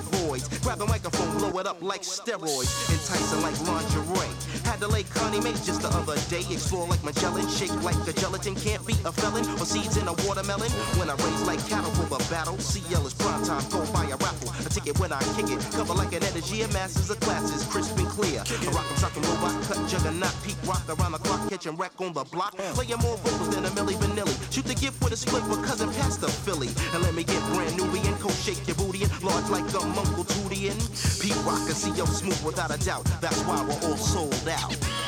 Grab 0.62 0.78
the 0.78 0.86
microphone, 0.86 1.38
blow 1.38 1.58
it 1.58 1.66
up 1.66 1.82
like 1.82 2.02
steroids. 2.02 2.70
Enticing 2.90 3.42
like 3.42 3.58
lingerie. 3.66 4.32
Had 4.64 4.80
to 4.80 4.88
lay 4.88 5.02
Connie 5.02 5.40
Mae 5.40 5.52
just 5.52 5.82
the 5.82 5.88
other 5.88 6.16
day. 6.28 6.44
Explore 6.52 6.86
like 6.86 7.02
Magellan, 7.02 7.48
shake 7.48 7.74
like 7.82 7.98
the 8.04 8.12
gelatin. 8.12 8.54
Can't 8.54 8.84
be 8.86 8.94
a 9.04 9.12
felon 9.12 9.44
or 9.60 9.66
seeds 9.66 9.96
in 9.96 10.06
a 10.08 10.14
watermelon. 10.26 10.70
When 10.98 11.10
I 11.10 11.14
raise 11.14 11.42
like 11.42 11.62
cattle 11.68 11.90
for 11.92 12.06
the 12.06 12.20
battle, 12.30 12.58
CL 12.58 13.06
is 13.06 13.14
prime 13.14 13.44
time. 13.44 13.64
Go 13.70 13.84
buy 13.92 14.04
a 14.06 14.16
raffle. 14.16 14.52
A 14.66 14.68
ticket 14.68 14.98
when 15.00 15.12
I 15.12 15.20
kick 15.36 15.50
it. 15.50 15.60
Cover 15.72 15.94
like 15.94 16.12
an 16.12 16.22
energy 16.22 16.62
of 16.62 16.72
masses 16.72 17.10
of 17.10 17.18
classes, 17.20 17.64
crisp 17.66 17.96
and 17.98 18.08
clear. 18.08 18.40
A 18.40 18.70
rock 18.70 18.86
and 18.90 18.98
trucking 18.98 19.22
robot, 19.22 19.54
cut 19.64 19.80
juggernaut, 19.88 20.34
peak 20.44 20.56
rock 20.66 20.84
around 20.88 21.12
the 21.12 21.18
clock, 21.18 21.48
catching 21.48 21.76
wreck 21.76 21.92
on 22.00 22.12
the 22.12 22.24
block. 22.24 22.56
Playing 22.76 23.00
more 23.00 23.16
vocals 23.18 23.54
than 23.54 23.64
a 23.64 23.70
Milli 23.70 23.94
Vanilli. 23.96 24.34
Shoot 24.52 24.66
the 24.66 24.74
gift 24.74 25.02
with 25.02 25.12
a 25.12 25.16
split 25.16 25.44
with 25.48 25.64
cousin 25.64 25.90
Pastor 25.94 26.28
Philly. 26.28 26.68
And 26.94 27.02
let 27.02 27.14
me 27.14 27.24
get 27.24 27.40
brand 27.54 27.76
Nubian, 27.76 28.14
coat 28.18 28.32
shake 28.32 28.66
your 28.66 28.76
booty 28.76 29.04
and 29.04 29.12
large 29.22 29.48
like 29.50 29.64
a 29.74 29.80
Tootie 30.28 30.70
and 30.70 30.80
Pete 31.20 31.36
Rock 31.44 31.60
and 31.68 31.76
CL 31.76 32.06
Smooth 32.06 32.44
without 32.44 32.74
a 32.74 32.78
doubt. 32.84 33.04
That's 33.20 33.40
why 33.42 33.62
we're 33.62 33.88
all 33.88 33.96
sold 33.96 34.48
out. 34.48 35.07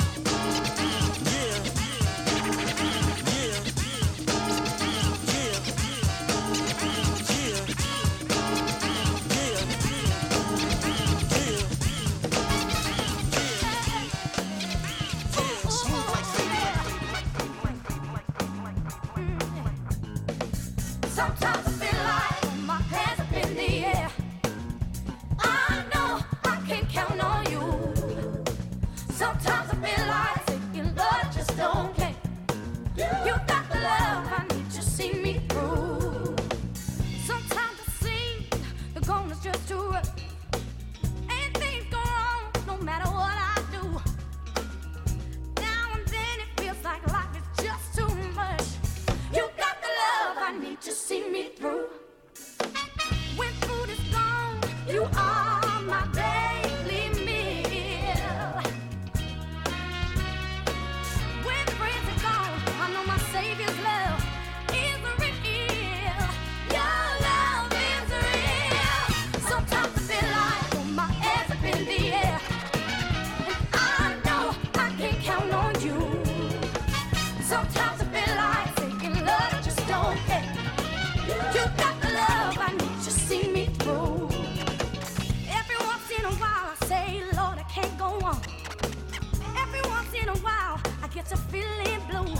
gets 91.21 91.33
a 91.33 91.37
feeling 91.37 92.01
blue. 92.09 92.33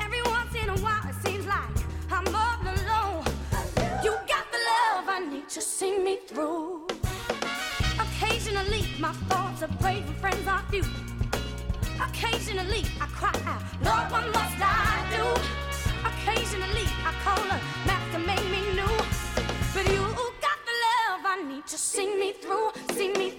Every 0.00 0.22
once 0.22 0.54
in 0.54 0.68
a 0.70 0.78
while, 0.78 1.06
it 1.06 1.14
seems 1.26 1.46
like 1.46 1.76
I'm 2.10 2.26
all 2.34 2.60
alone. 2.62 3.24
You 4.02 4.12
got 4.32 4.46
the 4.54 4.60
love 4.70 5.04
I 5.08 5.18
need 5.30 5.46
to 5.50 5.60
see 5.60 5.98
me 5.98 6.20
through. 6.26 6.86
Occasionally, 8.06 8.82
my 8.98 9.12
thoughts 9.28 9.62
are 9.62 9.74
brave 9.82 10.06
and 10.06 10.16
friends 10.16 10.46
are 10.48 10.62
few. 10.70 10.84
Occasionally, 12.08 12.82
I 12.98 13.06
cry 13.18 13.36
out, 13.52 13.62
Lord, 13.84 14.06
what 14.10 14.26
must 14.38 14.58
I 14.58 15.04
do? 15.16 15.26
Occasionally, 16.10 16.86
I 17.08 17.12
call 17.24 17.44
a 17.56 17.58
map 17.86 18.02
to 18.12 18.18
make 18.20 18.44
me 18.54 18.60
new. 18.80 18.96
But 19.74 19.86
you 19.92 20.02
got 20.46 20.58
the 20.68 20.76
love 20.86 21.20
I 21.26 21.44
need 21.46 21.66
to 21.66 21.76
see 21.76 22.08
me 22.16 22.32
through, 22.32 22.70
see 22.94 23.12
me 23.12 23.29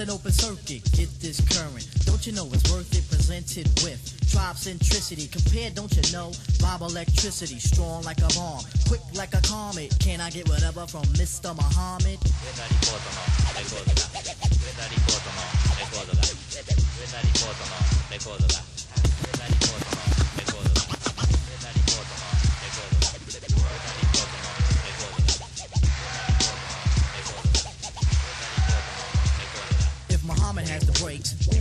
an 0.00 0.10
open 0.10 0.32
circuit, 0.32 0.80
get 0.96 1.10
this 1.20 1.40
current. 1.44 1.86
Don't 2.06 2.26
you 2.26 2.32
know 2.32 2.48
it's 2.52 2.72
worth 2.72 2.88
it? 2.96 3.04
Presented 3.10 3.68
with 3.84 4.00
tribe 4.32 4.56
centricity. 4.56 5.30
Compared, 5.30 5.74
don't 5.74 5.92
you 5.92 6.02
know? 6.12 6.32
Bob 6.60 6.80
electricity, 6.80 7.58
strong 7.58 8.02
like 8.02 8.18
a 8.18 8.28
bomb, 8.34 8.64
quick 8.88 9.02
like 9.14 9.34
a 9.34 9.42
comet. 9.42 9.94
Can 10.00 10.20
I 10.20 10.30
get 10.30 10.48
whatever 10.48 10.86
from 10.86 11.02
Mr. 11.20 11.54
Muhammad? 11.54 12.18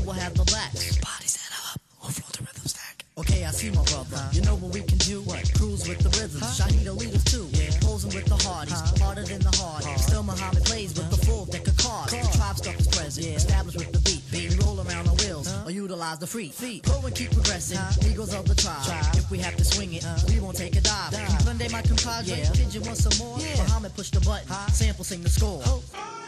Will 0.10 0.16
have 0.20 0.34
the 0.34 0.45
blacks? 0.45 0.97
Bodies 0.97 1.38
that 1.38 1.53
up, 1.70 1.80
flow 2.01 2.30
the 2.34 2.41
rhythm 2.41 2.66
stack. 2.66 3.05
Okay, 3.20 3.45
I 3.45 3.51
see 3.51 3.70
my 3.70 3.84
brother. 3.93 4.18
You 4.32 4.41
know 4.41 4.55
what 4.55 4.74
we 4.74 4.82
can 4.82 4.97
do? 4.97 5.22
Cruise 5.53 5.88
with 5.88 6.01
the 6.01 6.10
rhythm. 6.18 6.41
rhythms. 6.41 6.57
Shahida 6.57 6.97
leaders 6.97 7.24
too. 7.26 7.45
Yeah. 7.53 7.70
Posing 7.82 8.10
with 8.18 8.26
the 8.26 8.39
hardies, 8.47 8.82
harder 8.97 9.24
than 9.24 9.41
the 9.41 9.53
hard. 9.62 9.84
Still 9.99 10.24
Muhammad 10.24 10.66
plays 10.66 10.97
with 10.97 11.10
the 11.14 11.20
full 11.26 11.45
deck 11.45 11.68
of 11.68 11.78
cards. 11.78 12.12
The 12.12 12.38
tribe 12.38 12.57
stuff 12.57 12.80
is 12.80 12.88
present, 12.88 13.28
established 13.28 13.78
with 13.78 13.91
the 13.91 14.01
beat. 14.01 14.24
We 14.34 14.49
roll 14.66 14.82
around 14.82 15.07
on 15.10 15.16
wheels 15.18 15.47
or 15.66 15.70
utilize 15.70 16.18
the 16.18 16.28
free 16.28 16.49
feet. 16.49 16.84
Go 16.84 16.97
and 17.05 17.14
keep 17.14 17.30
progressing. 17.32 17.78
Eagles 18.10 18.34
of 18.34 18.47
the 18.47 18.55
tribe. 18.55 18.82
If 19.14 19.30
we 19.30 19.38
have 19.39 19.55
to 19.57 19.66
swing 19.66 19.93
it, 19.93 20.05
we 20.28 20.39
won't 20.39 20.57
take 20.57 20.76
a 20.76 20.82
dive. 20.82 21.14
Sunday, 21.45 21.70
my 21.70 21.84
compadre. 21.84 22.49
Did 22.53 22.74
you 22.74 22.82
want 22.82 22.97
some 22.97 23.16
more? 23.22 23.38
Muhammad 23.38 23.93
push 23.95 24.10
the 24.10 24.22
button. 24.22 24.49
Sample 24.74 25.05
sing 25.05 25.22
the 25.22 25.30
score. 25.30 25.62
Brothers 25.62 26.18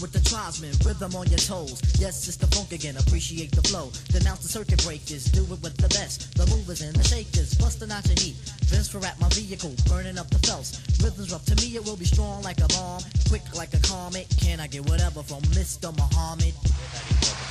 with 0.00 0.12
the 0.12 0.20
tribesmen, 0.20 0.72
rhythm 0.84 1.14
on 1.14 1.26
your 1.28 1.38
toes. 1.38 1.80
Yes, 1.98 2.28
it's 2.28 2.36
the 2.36 2.46
funk 2.48 2.72
again, 2.72 2.96
appreciate 2.96 3.50
the 3.52 3.62
flow. 3.68 3.90
Denounce 4.08 4.40
the 4.40 4.48
circuit 4.48 4.82
breakers, 4.84 5.24
do 5.26 5.42
it 5.42 5.60
with 5.62 5.76
the 5.76 5.88
best. 5.88 6.34
The 6.36 6.46
movers 6.46 6.82
and 6.82 6.94
the 6.94 7.04
shakers, 7.04 7.54
busting 7.54 7.90
out 7.90 8.06
your 8.06 8.18
heat. 8.18 8.36
Vince 8.66 8.88
for 8.88 9.04
at 9.04 9.18
my 9.20 9.28
vehicle, 9.30 9.74
burning 9.88 10.18
up 10.18 10.28
the 10.30 10.38
felts. 10.46 10.80
Rhythms 11.02 11.32
rough, 11.32 11.44
to 11.46 11.56
me 11.56 11.76
it 11.76 11.84
will 11.84 11.96
be 11.96 12.04
strong 12.04 12.42
like 12.42 12.60
a 12.60 12.68
bomb, 12.68 13.02
quick 13.28 13.42
like 13.54 13.74
a 13.74 13.80
comet. 13.80 14.26
Can 14.40 14.60
I 14.60 14.66
get 14.66 14.88
whatever 14.88 15.22
from 15.22 15.42
Mr. 15.54 15.94
Muhammad? 15.96 17.45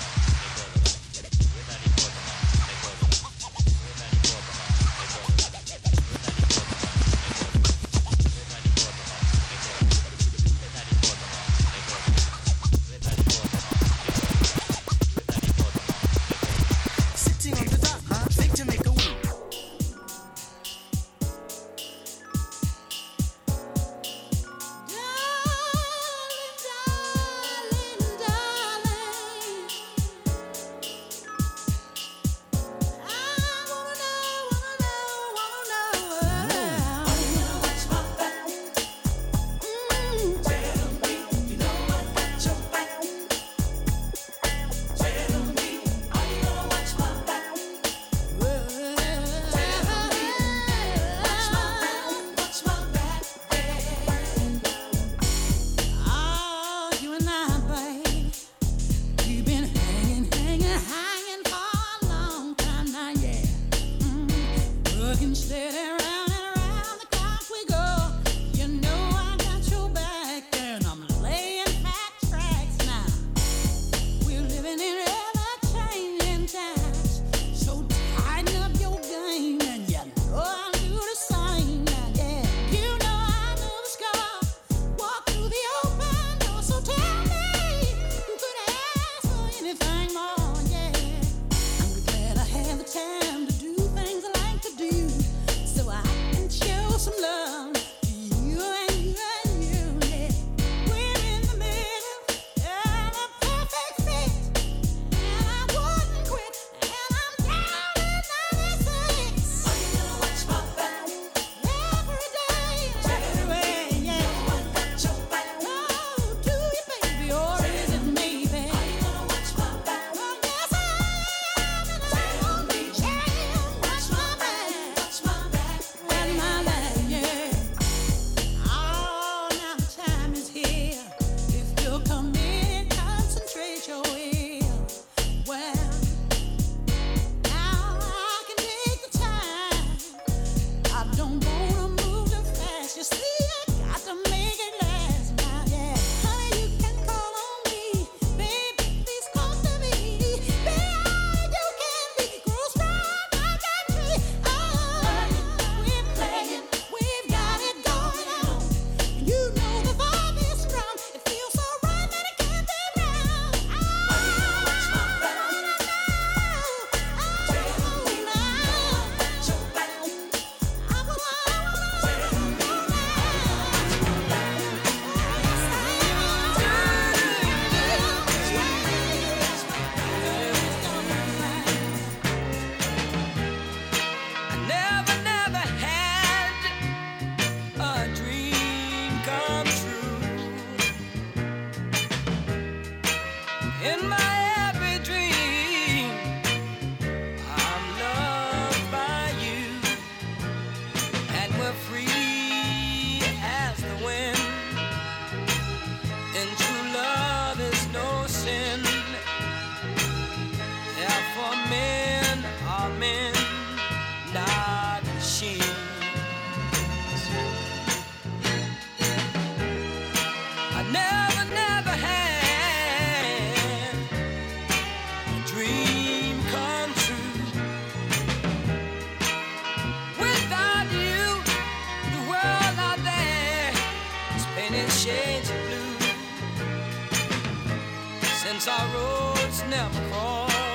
Roads 238.95 239.63
never 239.69 240.01
crossed, 240.09 240.74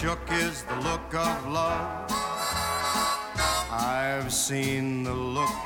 shook 0.00 0.30
is 0.30 0.62
the 0.62 0.76
look 0.76 1.12
of 1.12 1.48
love. 1.48 2.06
I've 3.68 4.32
seen 4.32 5.02
the 5.02 5.12
look 5.12 5.58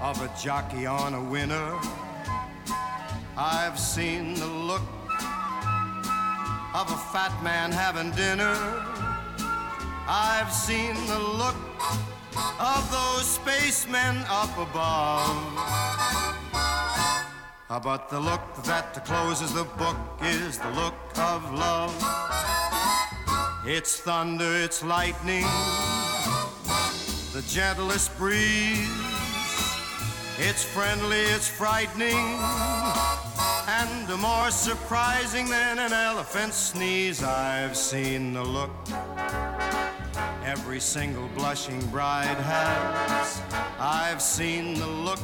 of 0.00 0.22
a 0.22 0.30
jockey 0.42 0.86
on 0.86 1.12
a 1.12 1.22
winner. 1.22 1.78
I've 3.36 3.78
seen 3.78 4.32
the 4.32 4.46
look 4.46 4.88
of 6.72 6.86
a 6.88 7.00
fat 7.12 7.34
man 7.42 7.70
having 7.70 8.12
dinner. 8.12 8.56
I've 10.08 10.50
seen 10.50 10.94
the 11.06 11.18
look 11.42 11.62
of 12.58 12.82
those 12.90 13.26
spacemen 13.26 14.24
up 14.30 14.56
above. 14.56 15.36
But 17.68 18.08
the 18.08 18.20
look 18.20 18.64
that 18.64 19.04
closes 19.04 19.52
the 19.52 19.64
book 19.64 19.98
is 20.22 20.56
the 20.56 20.70
look 20.70 20.94
of 21.18 21.52
love. 21.52 22.45
It's 23.68 23.98
thunder, 23.98 24.54
it's 24.54 24.84
lightning, 24.84 25.42
the 27.32 27.42
gentlest 27.48 28.16
breeze. 28.16 28.88
It's 30.38 30.62
friendly, 30.62 31.22
it's 31.34 31.48
frightening, 31.48 32.38
and 33.66 34.20
more 34.20 34.52
surprising 34.52 35.48
than 35.48 35.80
an 35.80 35.92
elephant's 35.92 36.56
sneeze. 36.56 37.24
I've 37.24 37.76
seen 37.76 38.32
the 38.34 38.44
look 38.44 38.70
every 40.44 40.78
single 40.78 41.26
blushing 41.34 41.84
bride 41.88 42.38
has. 42.38 43.42
I've 43.80 44.22
seen 44.22 44.74
the 44.74 44.86
look 44.86 45.18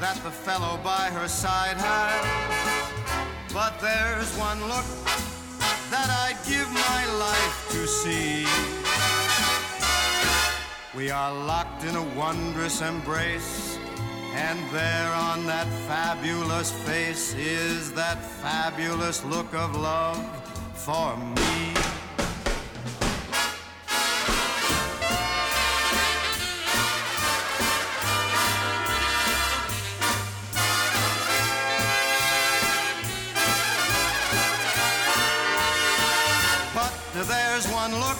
that 0.00 0.20
the 0.22 0.30
fellow 0.30 0.78
by 0.84 1.08
her 1.14 1.28
side 1.28 1.78
has. 1.78 3.54
But 3.54 3.80
there's 3.80 4.36
one 4.36 4.60
look 4.68 4.84
that 5.92 6.08
I'd 6.24 6.38
give 6.48 6.68
my 6.72 7.02
life 7.18 7.68
to 7.72 7.86
see. 7.86 8.46
We 10.96 11.10
are 11.10 11.32
locked 11.32 11.84
in 11.84 11.94
a 11.96 12.02
wondrous 12.16 12.80
embrace, 12.80 13.78
and 14.34 14.58
there 14.70 15.12
on 15.12 15.44
that 15.46 15.68
fabulous 15.86 16.72
face 16.86 17.34
is 17.34 17.92
that 17.92 18.24
fabulous 18.24 19.22
look 19.24 19.52
of 19.52 19.76
love 19.76 20.24
for 20.74 21.14
me. 21.18 21.71
One 37.82 37.98
look 37.98 38.18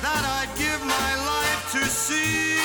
that 0.00 0.24
I'd 0.40 0.52
give 0.56 0.80
my 0.80 1.10
life 1.32 1.62
to 1.76 1.84
see. 1.84 2.56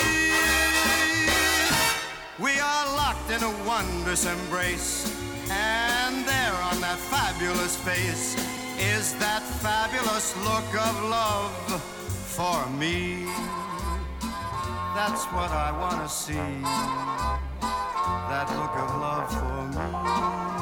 We 2.39 2.57
are 2.57 2.85
locked 2.95 3.29
in 3.29 3.43
a 3.43 3.53
wondrous 3.67 4.25
embrace, 4.25 5.11
and 5.51 6.25
there 6.25 6.57
on 6.71 6.79
that 6.79 6.99
fabulous 7.11 7.75
face 7.75 8.35
is 8.79 9.13
that 9.15 9.43
fabulous 9.59 10.27
look 10.47 10.69
of 10.87 10.95
love 11.17 11.81
for 12.37 12.59
me. 12.79 13.25
That's 14.95 15.25
what 15.35 15.51
I 15.51 15.69
want 15.81 15.99
to 16.03 16.07
see. 16.07 16.47
That 18.31 18.47
look 18.59 18.75
of 18.83 18.89
love 19.03 19.29
for 19.39 19.61
me. 19.75 20.58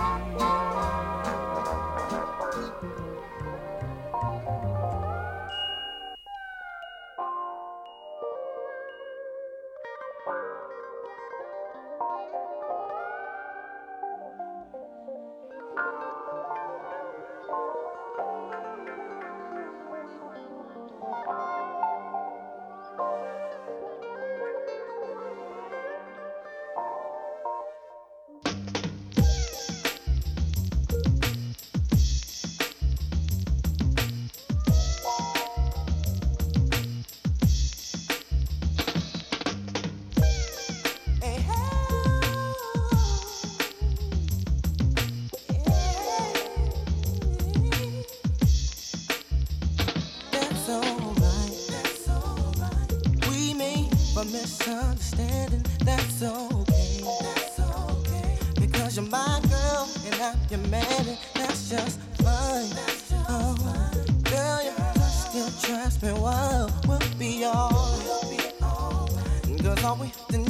Cause 69.77 69.85
all 69.85 69.95
we 69.97 70.46